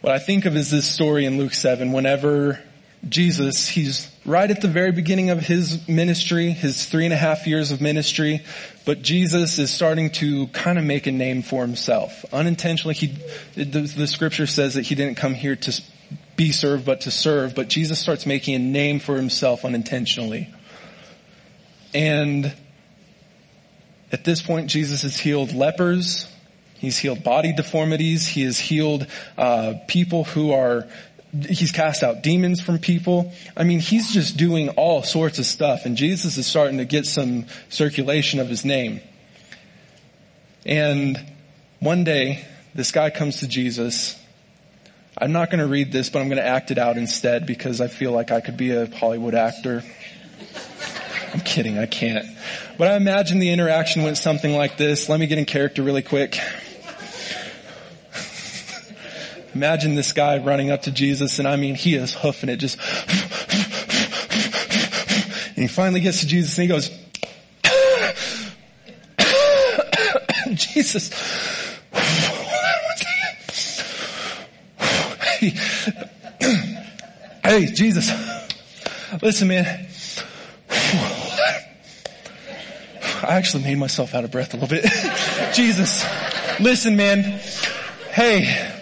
[0.00, 2.60] What I think of is this story in Luke 7 whenever
[3.08, 7.46] Jesus, he's right at the very beginning of his ministry, his three and a half
[7.46, 8.44] years of ministry,
[8.84, 12.24] but Jesus is starting to kind of make a name for himself.
[12.32, 13.18] Unintentionally, he,
[13.54, 15.82] the, the scripture says that he didn't come here to
[16.36, 20.52] be served, but to serve, but Jesus starts making a name for himself unintentionally.
[21.94, 22.52] And
[24.10, 26.26] at this point, Jesus has healed lepers.
[26.74, 28.26] He's healed body deformities.
[28.26, 29.06] He has healed
[29.36, 30.86] uh, people who are.
[31.46, 33.34] He's cast out demons from people.
[33.56, 37.04] I mean, he's just doing all sorts of stuff, and Jesus is starting to get
[37.04, 39.00] some circulation of his name.
[40.64, 41.18] And
[41.80, 44.18] one day, this guy comes to Jesus.
[45.18, 47.80] I'm not going to read this, but I'm going to act it out instead because
[47.80, 49.82] I feel like I could be a Hollywood actor.
[51.38, 52.26] I'm kidding, I can't.
[52.78, 55.08] But I imagine the interaction went something like this.
[55.08, 56.36] Let me get in character really quick.
[59.54, 62.76] Imagine this guy running up to Jesus and I mean, he is hoofing it just.
[65.50, 66.90] And he finally gets to Jesus and he goes,
[70.56, 71.12] Jesus.
[74.68, 75.54] Hey,
[77.44, 78.12] hey, Jesus.
[79.22, 79.87] Listen, man.
[83.28, 84.84] I actually made myself out of breath a little bit.
[85.54, 86.02] Jesus,
[86.58, 87.40] listen man.
[88.10, 88.74] Hey,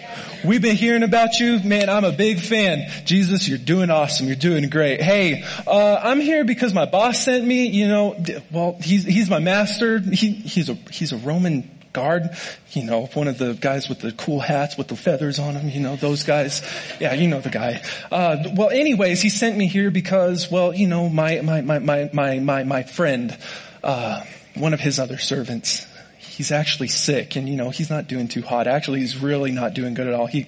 [0.45, 1.59] We've been hearing about you.
[1.59, 2.89] Man, I'm a big fan.
[3.05, 4.27] Jesus, you're doing awesome.
[4.27, 5.01] You're doing great.
[5.01, 9.39] Hey, uh, I'm here because my boss sent me, you know, well, he's, he's my
[9.39, 9.99] master.
[9.99, 12.29] He, he's a, he's a Roman guard,
[12.71, 15.67] you know, one of the guys with the cool hats with the feathers on them,
[15.67, 16.61] you know, those guys.
[16.99, 17.81] Yeah, you know the guy.
[18.11, 22.09] Uh, well, anyways, he sent me here because, well, you know, my, my, my, my,
[22.13, 23.35] my, my, my friend,
[23.83, 24.23] uh,
[24.55, 25.85] one of his other servants,
[26.17, 28.67] he's actually sick and you know, he's not doing too hot.
[28.67, 30.27] Actually, he's really not doing good at all.
[30.27, 30.47] He,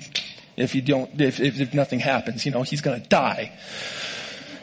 [0.57, 3.51] if you don't, if, if, if nothing happens, you know, he's gonna die.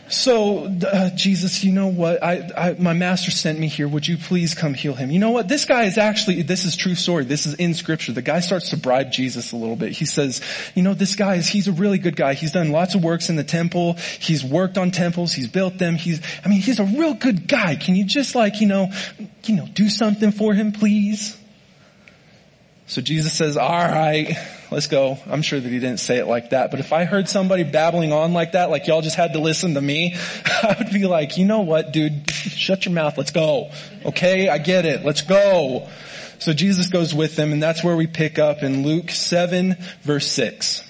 [0.08, 2.22] So, uh, Jesus, you know what?
[2.22, 3.88] I, I, my master sent me here.
[3.88, 5.10] Would you please come heal him?
[5.10, 5.48] You know what?
[5.48, 7.24] This guy is actually, this is true story.
[7.24, 8.12] This is in scripture.
[8.12, 9.92] The guy starts to bribe Jesus a little bit.
[9.92, 10.40] He says,
[10.76, 12.34] you know, this guy is, he's a really good guy.
[12.34, 13.94] He's done lots of works in the temple.
[14.20, 15.32] He's worked on temples.
[15.32, 15.96] He's built them.
[15.96, 17.74] He's, I mean, he's a real good guy.
[17.74, 18.92] Can you just like, you know,
[19.44, 21.36] you know, do something for him, please?
[22.88, 24.36] So Jesus says, all right,
[24.70, 25.18] let's go.
[25.26, 28.12] I'm sure that he didn't say it like that, but if I heard somebody babbling
[28.12, 30.14] on like that, like y'all just had to listen to me,
[30.46, 33.72] I would be like, you know what, dude, shut your mouth, let's go.
[34.04, 35.88] Okay, I get it, let's go.
[36.38, 40.30] So Jesus goes with them and that's where we pick up in Luke 7 verse
[40.30, 40.85] 6.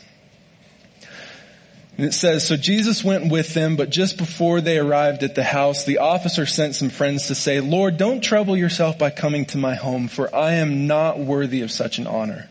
[1.96, 5.42] And it says, so Jesus went with them, but just before they arrived at the
[5.42, 9.58] house, the officer sent some friends to say, Lord, don't trouble yourself by coming to
[9.58, 12.50] my home, for I am not worthy of such an honor.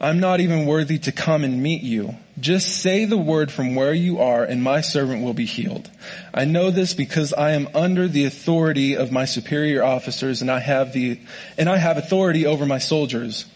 [0.00, 2.16] I'm not even worthy to come and meet you.
[2.38, 5.90] Just say the word from where you are and my servant will be healed.
[6.34, 10.60] I know this because I am under the authority of my superior officers and I
[10.60, 11.18] have the,
[11.56, 13.46] and I have authority over my soldiers.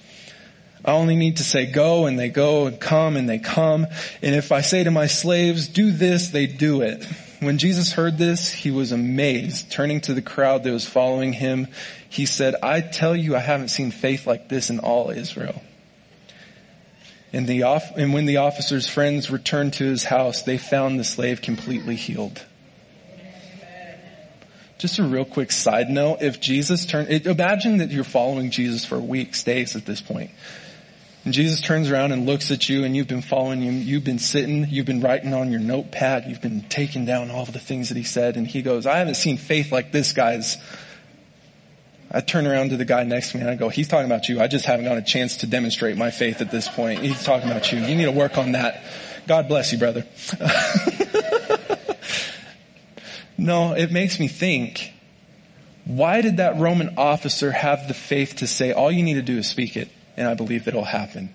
[0.84, 3.86] I only need to say go and they go and come and they come.
[4.22, 7.04] And if I say to my slaves, do this, they do it.
[7.40, 9.70] When Jesus heard this, he was amazed.
[9.70, 11.68] Turning to the crowd that was following him,
[12.08, 15.62] he said, I tell you, I haven't seen faith like this in all Israel.
[17.32, 21.04] And, the off- and when the officer's friends returned to his house, they found the
[21.04, 22.44] slave completely healed.
[24.78, 28.98] Just a real quick side note, if Jesus turned, imagine that you're following Jesus for
[28.98, 30.30] weeks, days at this point.
[31.24, 34.18] And Jesus turns around and looks at you and you've been following him, you've been
[34.18, 37.98] sitting, you've been writing on your notepad, you've been taking down all the things that
[37.98, 40.56] he said and he goes, I haven't seen faith like this guys
[42.12, 44.28] I turn around to the guy next to me and I go, he's talking about
[44.28, 44.40] you.
[44.40, 47.00] I just haven't got a chance to demonstrate my faith at this point.
[47.02, 47.78] He's talking about you.
[47.78, 48.82] You need to work on that.
[49.28, 50.04] God bless you, brother.
[53.38, 54.92] no, it makes me think,
[55.84, 59.38] why did that Roman officer have the faith to say, all you need to do
[59.38, 61.34] is speak it and I believe it'll happen?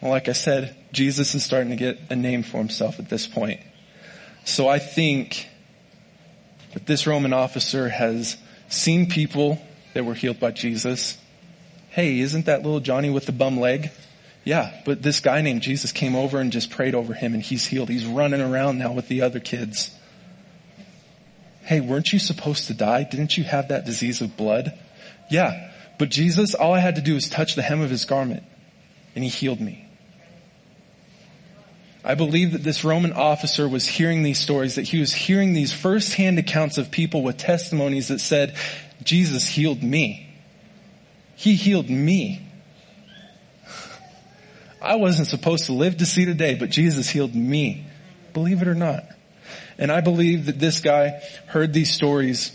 [0.00, 3.26] Well, like I said, Jesus is starting to get a name for himself at this
[3.26, 3.60] point.
[4.44, 5.48] So I think
[6.74, 8.36] that this Roman officer has
[8.68, 9.60] seen people
[9.94, 11.16] that were healed by Jesus.
[11.88, 13.90] Hey, isn't that little Johnny with the bum leg?
[14.44, 17.66] Yeah, but this guy named Jesus came over and just prayed over him and he's
[17.66, 17.88] healed.
[17.88, 19.90] He's running around now with the other kids.
[21.62, 23.04] Hey, weren't you supposed to die?
[23.04, 24.78] Didn't you have that disease of blood?
[25.30, 28.42] Yeah, but Jesus, all I had to do was touch the hem of his garment
[29.14, 29.84] and he healed me.
[32.04, 35.72] I believe that this Roman officer was hearing these stories, that he was hearing these
[35.72, 38.56] firsthand accounts of people with testimonies that said,
[39.02, 40.28] Jesus healed me.
[41.36, 42.46] He healed me.
[44.82, 47.86] I wasn't supposed to live to see today, but Jesus healed me.
[48.34, 49.04] Believe it or not.
[49.78, 52.54] And I believe that this guy heard these stories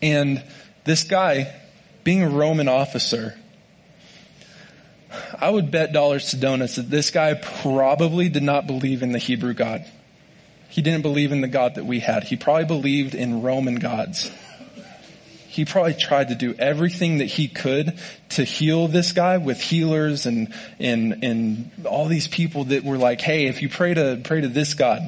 [0.00, 0.42] and
[0.84, 1.54] this guy,
[2.04, 3.38] being a Roman officer,
[5.38, 9.18] I would bet dollars to donuts that this guy probably did not believe in the
[9.18, 9.84] Hebrew God.
[10.68, 12.24] He didn't believe in the God that we had.
[12.24, 14.30] He probably believed in Roman gods.
[15.48, 17.98] He probably tried to do everything that he could
[18.30, 23.20] to heal this guy with healers and, and, and all these people that were like,
[23.20, 25.02] hey, if you pray to, pray to this God,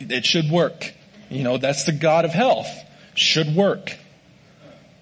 [0.00, 0.92] it should work.
[1.30, 2.68] You know, that's the God of health.
[3.14, 3.96] Should work.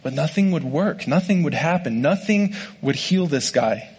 [0.04, 1.08] But nothing would work.
[1.08, 2.02] Nothing would happen.
[2.02, 3.90] Nothing would heal this guy.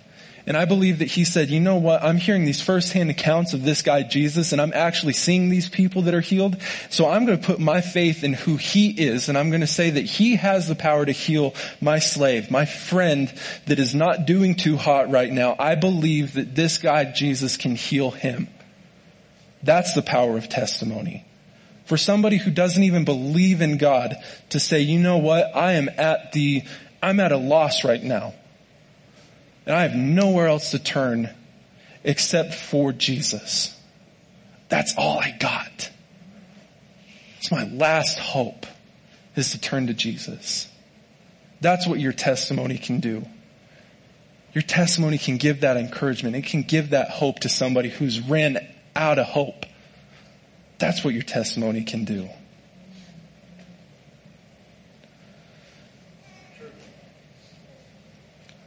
[0.48, 2.04] And I believe that he said, you know what?
[2.04, 6.04] I'm hearing these firsthand accounts of this guy Jesus and I'm actually seeing these people
[6.04, 6.58] that are healed.
[6.92, 9.68] So I'm going to put my faith in who he is and I'm going to
[9.68, 13.34] say that he has the power to heal my slave, my friend
[13.66, 15.56] that is not doing too hot right now.
[15.58, 18.48] I believe that this guy Jesus can heal him.
[19.64, 21.26] That's the power of testimony.
[21.86, 24.16] For somebody who doesn't even believe in God
[24.50, 25.56] to say, you know what?
[25.56, 26.64] I am at the,
[27.02, 28.34] I'm at a loss right now
[29.66, 31.30] and I have nowhere else to turn
[32.04, 33.78] except for Jesus.
[34.70, 35.90] That's all I got.
[37.38, 38.66] It's my last hope
[39.36, 40.68] is to turn to Jesus.
[41.62, 43.26] That's what your testimony can do.
[44.54, 46.36] Your testimony can give that encouragement.
[46.36, 48.58] It can give that hope to somebody who's ran
[48.96, 49.66] out of hope.
[50.78, 52.30] That's what your testimony can do.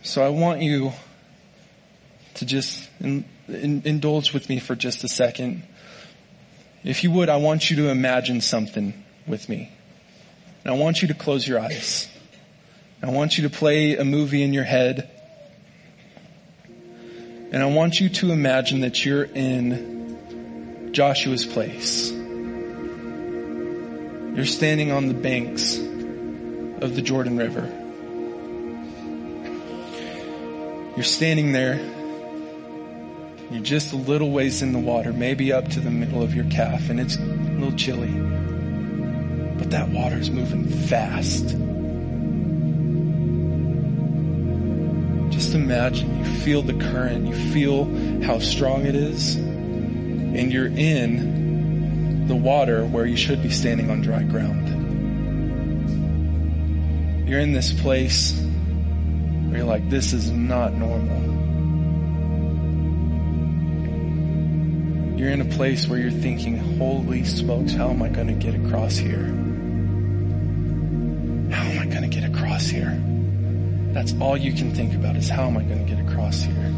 [0.02, 0.92] So I want you
[2.34, 5.64] to just in, in, indulge with me for just a second.
[6.82, 8.94] If you would, I want you to imagine something
[9.26, 9.70] with me.
[10.64, 12.09] And I want you to close your eyes.
[13.02, 15.11] I want you to play a movie in your head.
[17.52, 20.07] And I want you to imagine that you're in
[20.93, 22.11] Joshua's place.
[24.39, 27.66] You're standing on the banks of the Jordan River.
[30.97, 31.80] You're standing there.
[33.51, 36.45] You're just a little ways in the water, maybe up to the middle of your
[36.47, 38.12] calf, and it's a little chilly.
[39.59, 41.57] But that water is moving fast.
[45.32, 47.86] Just imagine you feel the current, you feel
[48.22, 49.36] how strong it is,
[50.35, 54.68] and you're in the water where you should be standing on dry ground.
[57.29, 58.39] You're in this place
[59.49, 61.29] where you're like, this is not normal.
[65.18, 68.55] You're in a place where you're thinking, holy smokes, how am I going to get
[68.55, 69.24] across here?
[71.51, 73.03] How am I going to get across here?
[73.93, 76.72] That's all you can think about is how am I going to get across here?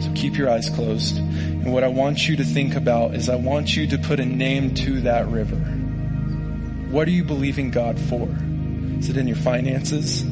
[0.00, 1.18] So keep your eyes closed.
[1.66, 4.24] And what I want you to think about is I want you to put a
[4.24, 5.56] name to that river.
[5.56, 8.28] What are you believing God for?
[9.00, 10.22] Is it in your finances?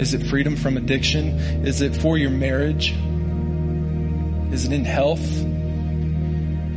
[0.00, 1.66] Is it freedom from addiction?
[1.66, 2.92] Is it for your marriage?
[4.52, 5.28] Is it in health?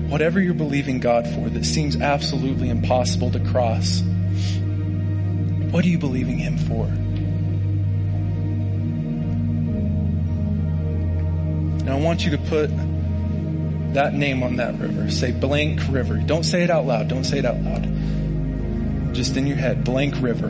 [0.10, 4.02] Whatever you're believing God for that seems absolutely impossible to cross,
[5.70, 6.86] what are you believing Him for?
[11.78, 12.72] And I want you to put
[13.94, 15.10] that name on that river.
[15.10, 16.18] Say blank river.
[16.18, 17.08] Don't say it out loud.
[17.08, 19.14] Don't say it out loud.
[19.14, 20.48] Just in your head, blank river.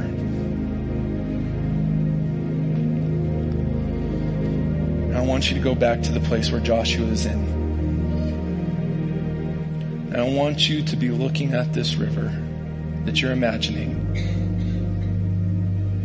[5.07, 7.39] And I want you to go back to the place where Joshua is in.
[10.13, 12.31] And I want you to be looking at this river
[13.05, 13.97] that you're imagining.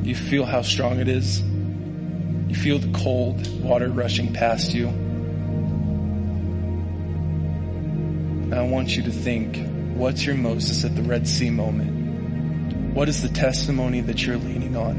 [0.04, 1.42] You feel how strong it is.
[1.42, 5.05] You feel the cold water rushing past you.
[8.56, 9.58] I want you to think,
[9.96, 12.94] what's your Moses at the Red Sea moment?
[12.94, 14.96] What is the testimony that you're leaning on?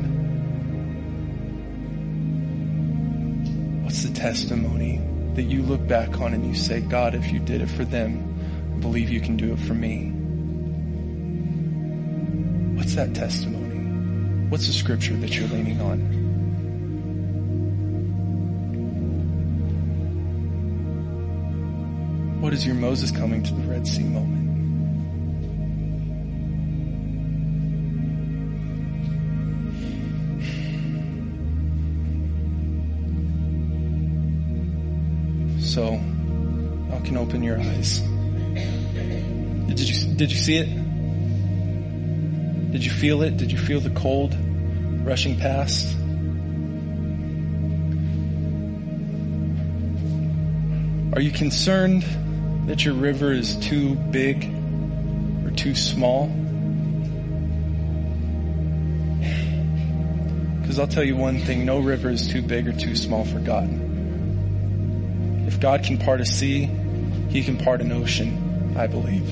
[3.83, 5.01] What's the testimony
[5.33, 8.73] that you look back on and you say, God, if you did it for them,
[8.75, 10.11] I believe you can do it for me?
[12.77, 14.49] What's that testimony?
[14.49, 16.26] What's the scripture that you're leaning on?
[22.47, 24.47] What is your Moses coming to the Red Sea moment?
[35.61, 35.99] So,
[36.89, 37.99] y'all can open your eyes.
[37.99, 40.69] Did you, did you see it?
[42.71, 43.35] Did you feel it?
[43.35, 44.33] Did you feel the cold
[45.05, 45.93] rushing past?
[51.13, 52.05] Are you concerned
[52.67, 54.43] that your river is too big
[55.45, 56.27] or too small?
[60.61, 63.39] Because I'll tell you one thing, no river is too big or too small for
[63.39, 63.69] God.
[65.47, 66.65] If God can part a sea,
[67.29, 69.27] He can part an ocean, I believe.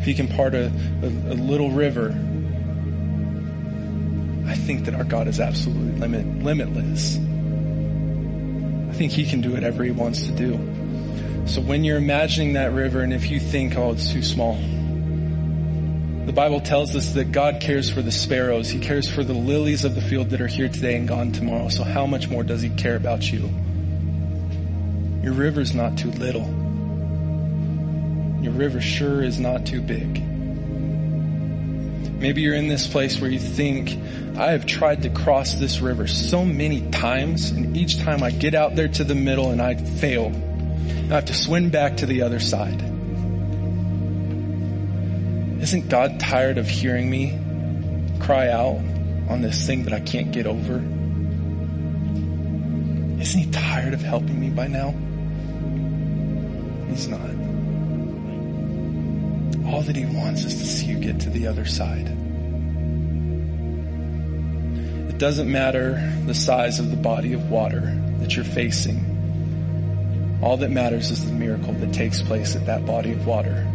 [0.00, 0.72] If He can part a,
[1.02, 2.08] a, a little river,
[4.44, 7.18] I think that our God is absolutely limit, limitless.
[8.96, 10.54] Think He can do whatever He wants to do.
[11.46, 14.56] So when you're imagining that river and if you think, oh, it's too small,
[16.26, 18.68] the Bible tells us that God cares for the sparrows.
[18.68, 21.68] He cares for the lilies of the field that are here today and gone tomorrow.
[21.68, 23.48] So how much more does he care about you?
[25.22, 26.46] Your river's not too little.
[28.42, 30.25] Your river sure is not too big.
[32.18, 33.90] Maybe you're in this place where you think,
[34.38, 38.54] I have tried to cross this river so many times, and each time I get
[38.54, 40.32] out there to the middle and I fail.
[41.10, 42.80] I have to swim back to the other side.
[45.60, 47.38] Isn't God tired of hearing me
[48.20, 48.76] cry out
[49.28, 50.76] on this thing that I can't get over?
[53.20, 54.94] Isn't he tired of helping me by now?
[56.88, 57.35] He's not.
[59.66, 62.08] All that he wants is to see you get to the other side.
[65.08, 70.38] It doesn't matter the size of the body of water that you're facing.
[70.42, 73.66] All that matters is the miracle that takes place at that body of water.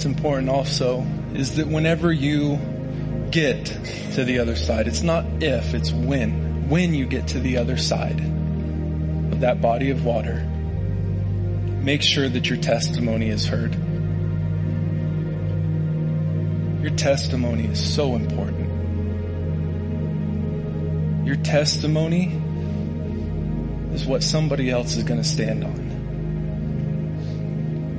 [0.00, 2.58] what's important also is that whenever you
[3.30, 3.66] get
[4.14, 6.49] to the other side, it's not if, it's when.
[6.70, 10.36] When you get to the other side of that body of water,
[11.82, 13.74] make sure that your testimony is heard.
[16.80, 18.68] Your testimony is so important.
[21.26, 22.26] Your testimony
[23.92, 25.90] is what somebody else is going to stand on.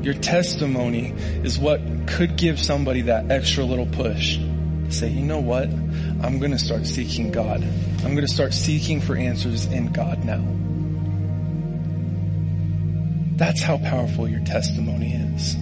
[0.01, 1.07] Your testimony
[1.43, 4.39] is what could give somebody that extra little push
[4.93, 5.67] say, you know what?
[5.67, 7.63] I'm going to start seeking God.
[8.03, 10.43] I'm going to start seeking for answers in God now.
[13.37, 15.55] That's how powerful your testimony is.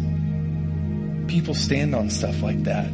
[1.30, 2.92] People stand on stuff like that.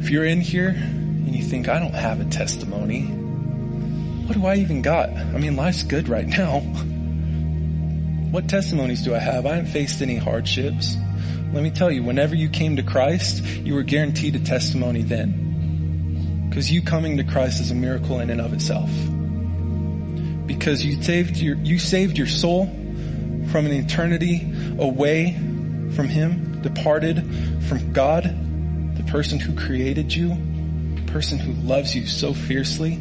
[0.00, 3.02] If you're in here and you think, I don't have a testimony,
[4.26, 5.10] what do I even got?
[5.10, 6.60] I mean, life's good right now.
[8.30, 9.46] What testimonies do I have?
[9.46, 10.96] I haven't faced any hardships.
[11.52, 16.46] Let me tell you, whenever you came to Christ, you were guaranteed a testimony then.
[16.48, 18.90] Because you coming to Christ is a miracle in and of itself.
[20.48, 22.66] because you saved your, you saved your soul
[23.52, 25.34] from an eternity away
[25.94, 27.18] from Him, departed
[27.68, 28.24] from God,
[28.96, 30.28] the person who created you,
[30.96, 32.98] the person who loves you so fiercely.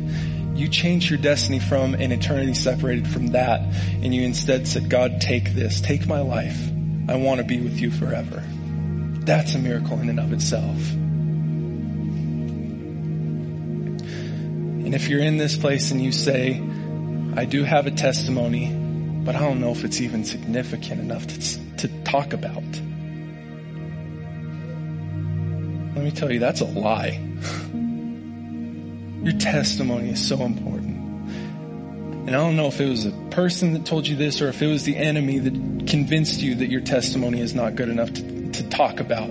[0.58, 5.22] You changed your destiny from an eternity separated from that, and you instead said, God,
[5.22, 6.60] take this, take my life.
[7.08, 8.43] I want to be with you forever.
[9.24, 10.91] That's a miracle in and of itself.
[14.88, 16.60] And if you're in this place and you say,
[17.36, 18.74] I do have a testimony,
[19.24, 22.64] but I don't know if it's even significant enough to, to talk about.
[25.93, 27.22] Let me tell you, that's a lie.
[29.24, 30.97] Your testimony is so important.
[32.28, 34.61] And I don't know if it was a person that told you this or if
[34.61, 38.51] it was the enemy that convinced you that your testimony is not good enough to,
[38.51, 39.30] to talk about.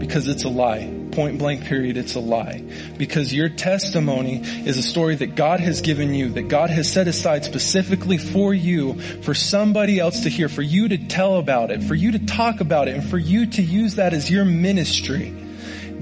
[0.00, 0.92] Because it's a lie.
[1.12, 2.64] Point blank period, it's a lie.
[2.98, 7.06] Because your testimony is a story that God has given you, that God has set
[7.06, 11.84] aside specifically for you, for somebody else to hear, for you to tell about it,
[11.84, 15.41] for you to talk about it, and for you to use that as your ministry.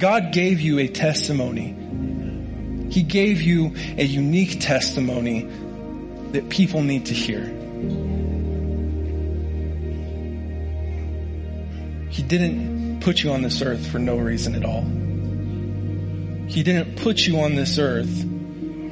[0.00, 1.76] God gave you a testimony.
[2.90, 5.42] He gave you a unique testimony
[6.32, 7.44] that people need to hear.
[12.08, 14.84] He didn't put you on this earth for no reason at all.
[16.48, 18.26] He didn't put you on this earth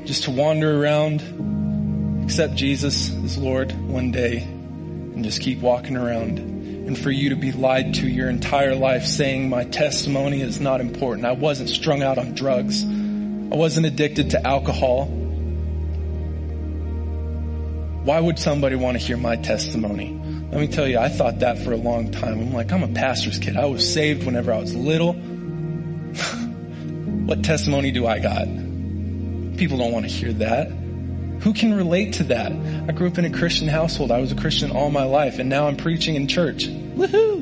[0.04, 6.57] just to wander around, accept Jesus as Lord one day, and just keep walking around.
[6.88, 10.80] And for you to be lied to your entire life saying my testimony is not
[10.80, 11.26] important.
[11.26, 12.82] I wasn't strung out on drugs.
[12.82, 15.04] I wasn't addicted to alcohol.
[18.04, 20.18] Why would somebody want to hear my testimony?
[20.50, 22.40] Let me tell you, I thought that for a long time.
[22.40, 23.58] I'm like, I'm a pastor's kid.
[23.58, 25.12] I was saved whenever I was little.
[27.26, 28.46] what testimony do I got?
[29.58, 30.70] People don't want to hear that.
[31.40, 32.52] Who can relate to that?
[32.52, 34.10] I grew up in a Christian household.
[34.10, 36.66] I was a Christian all my life, and now I'm preaching in church.
[36.66, 37.38] Woohoo!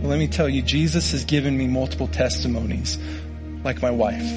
[0.00, 2.98] Well, let me tell you, Jesus has given me multiple testimonies,
[3.62, 4.28] like my wife.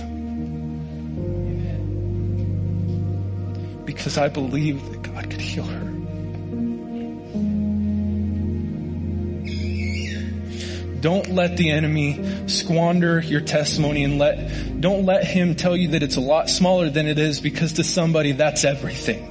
[3.86, 5.85] Because I believe that God could heal her.
[11.06, 16.02] Don't let the enemy squander your testimony and let, don't let him tell you that
[16.02, 19.22] it's a lot smaller than it is because to somebody that's everything.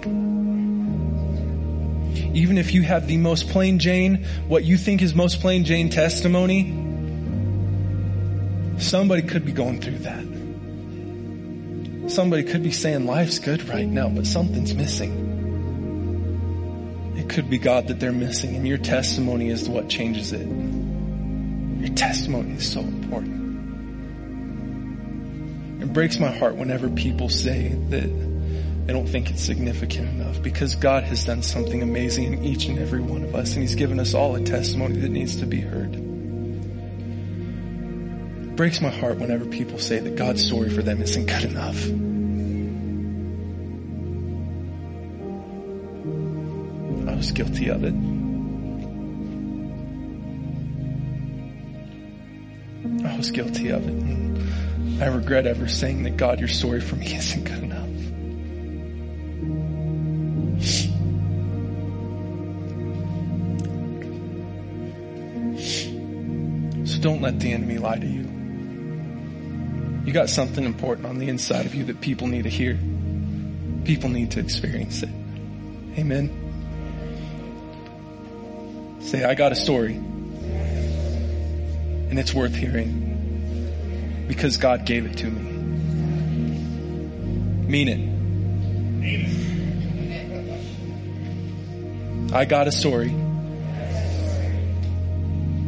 [2.32, 5.90] Even if you have the most plain Jane, what you think is most plain Jane
[5.90, 6.70] testimony,
[8.78, 10.24] somebody could be going through that.
[12.08, 15.10] Somebody could be saying life's good right now, but something's missing.
[17.16, 20.46] It could be God that they're missing and your testimony is what changes it.
[21.84, 23.44] Your testimony is so important.
[25.82, 30.76] It breaks my heart whenever people say that they don't think it's significant enough because
[30.76, 34.00] God has done something amazing in each and every one of us and He's given
[34.00, 35.94] us all a testimony that needs to be heard.
[35.94, 36.00] It
[38.56, 41.84] breaks my heart whenever people say that God's story for them isn't good enough.
[47.10, 48.13] I was guilty of it.
[52.84, 53.92] I was guilty of it.
[53.92, 57.88] And I regret ever saying that God, your story for me isn't good enough.
[66.86, 68.30] So don't let the enemy lie to you.
[70.04, 72.78] You got something important on the inside of you that people need to hear.
[73.84, 75.08] People need to experience it.
[75.98, 76.40] Amen.
[79.00, 79.98] Say, I got a story
[82.14, 85.50] and it's worth hearing because God gave it to me.
[87.66, 87.98] Mean it.
[92.32, 93.08] I got a story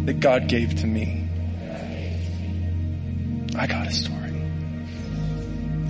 [0.05, 1.29] that God gave to me.
[3.57, 4.17] I got a story.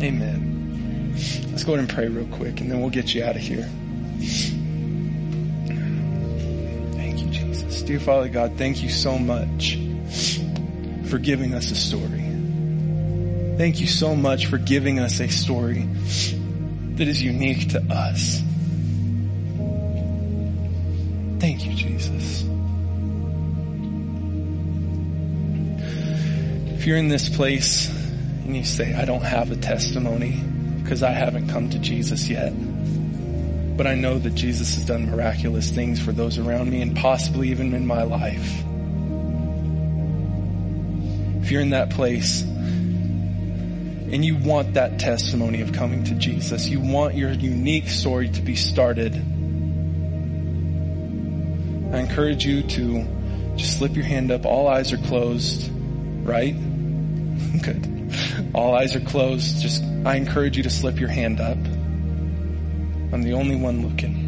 [0.00, 1.12] Amen.
[1.50, 3.68] Let's go ahead and pray real quick and then we'll get you out of here.
[6.94, 7.82] Thank you, Jesus.
[7.82, 9.75] Dear Father God, thank you so much
[11.08, 12.24] for giving us a story.
[13.56, 15.88] Thank you so much for giving us a story
[16.96, 18.42] that is unique to us.
[21.40, 22.42] Thank you, Jesus.
[26.74, 27.88] If you're in this place
[28.44, 30.40] and you say, I don't have a testimony
[30.82, 32.52] because I haven't come to Jesus yet,
[33.76, 37.50] but I know that Jesus has done miraculous things for those around me and possibly
[37.50, 38.65] even in my life.
[41.56, 46.68] You're in that place, and you want that testimony of coming to Jesus.
[46.68, 49.14] You want your unique story to be started.
[51.94, 54.44] I encourage you to just slip your hand up.
[54.44, 55.70] All eyes are closed,
[56.24, 56.52] right?
[57.62, 58.12] Good.
[58.52, 59.62] All eyes are closed.
[59.62, 61.56] Just, I encourage you to slip your hand up.
[63.14, 64.24] I'm the only one looking.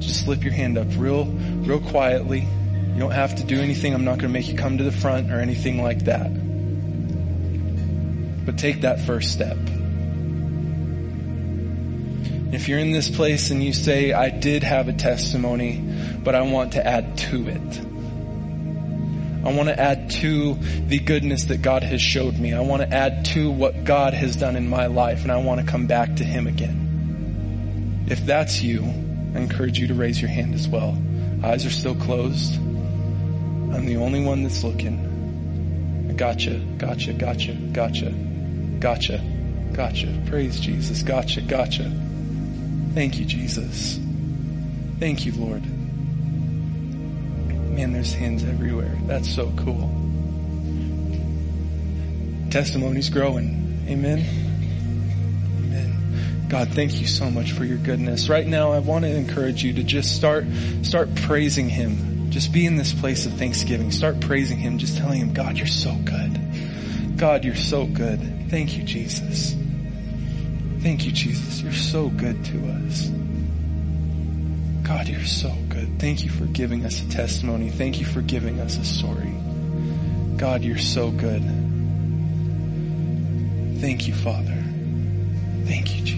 [0.00, 2.48] Just slip your hand up real, real quietly.
[2.98, 3.94] You don't have to do anything.
[3.94, 6.34] I'm not going to make you come to the front or anything like that.
[8.44, 9.56] But take that first step.
[12.52, 15.80] If you're in this place and you say, I did have a testimony,
[16.24, 17.80] but I want to add to it.
[19.46, 22.52] I want to add to the goodness that God has showed me.
[22.52, 25.60] I want to add to what God has done in my life and I want
[25.60, 28.06] to come back to Him again.
[28.10, 31.00] If that's you, I encourage you to raise your hand as well.
[31.44, 32.58] Eyes are still closed.
[33.74, 36.14] I'm the only one that's looking.
[36.16, 38.10] Gotcha, gotcha, gotcha, gotcha,
[38.80, 39.22] gotcha,
[39.72, 40.22] gotcha.
[40.26, 41.02] Praise Jesus.
[41.02, 41.84] Gotcha, gotcha.
[42.94, 44.00] Thank you, Jesus.
[44.98, 45.62] Thank you, Lord.
[47.78, 48.98] Man, there's hands everywhere.
[49.06, 49.88] That's so cool.
[52.50, 53.84] Testimonies growing.
[53.86, 54.24] Amen.
[55.58, 56.46] Amen.
[56.48, 58.28] God, thank you so much for your goodness.
[58.28, 60.46] Right now, I want to encourage you to just start,
[60.82, 62.07] start praising Him.
[62.30, 63.90] Just be in this place of thanksgiving.
[63.90, 64.78] Start praising Him.
[64.78, 67.16] Just telling Him, God, you're so good.
[67.16, 68.20] God, you're so good.
[68.50, 69.54] Thank you, Jesus.
[70.80, 71.60] Thank you, Jesus.
[71.60, 73.10] You're so good to us.
[74.84, 75.98] God, you're so good.
[75.98, 77.70] Thank you for giving us a testimony.
[77.70, 79.34] Thank you for giving us a story.
[80.36, 81.42] God, you're so good.
[83.80, 84.64] Thank you, Father.
[85.66, 86.17] Thank you, Jesus.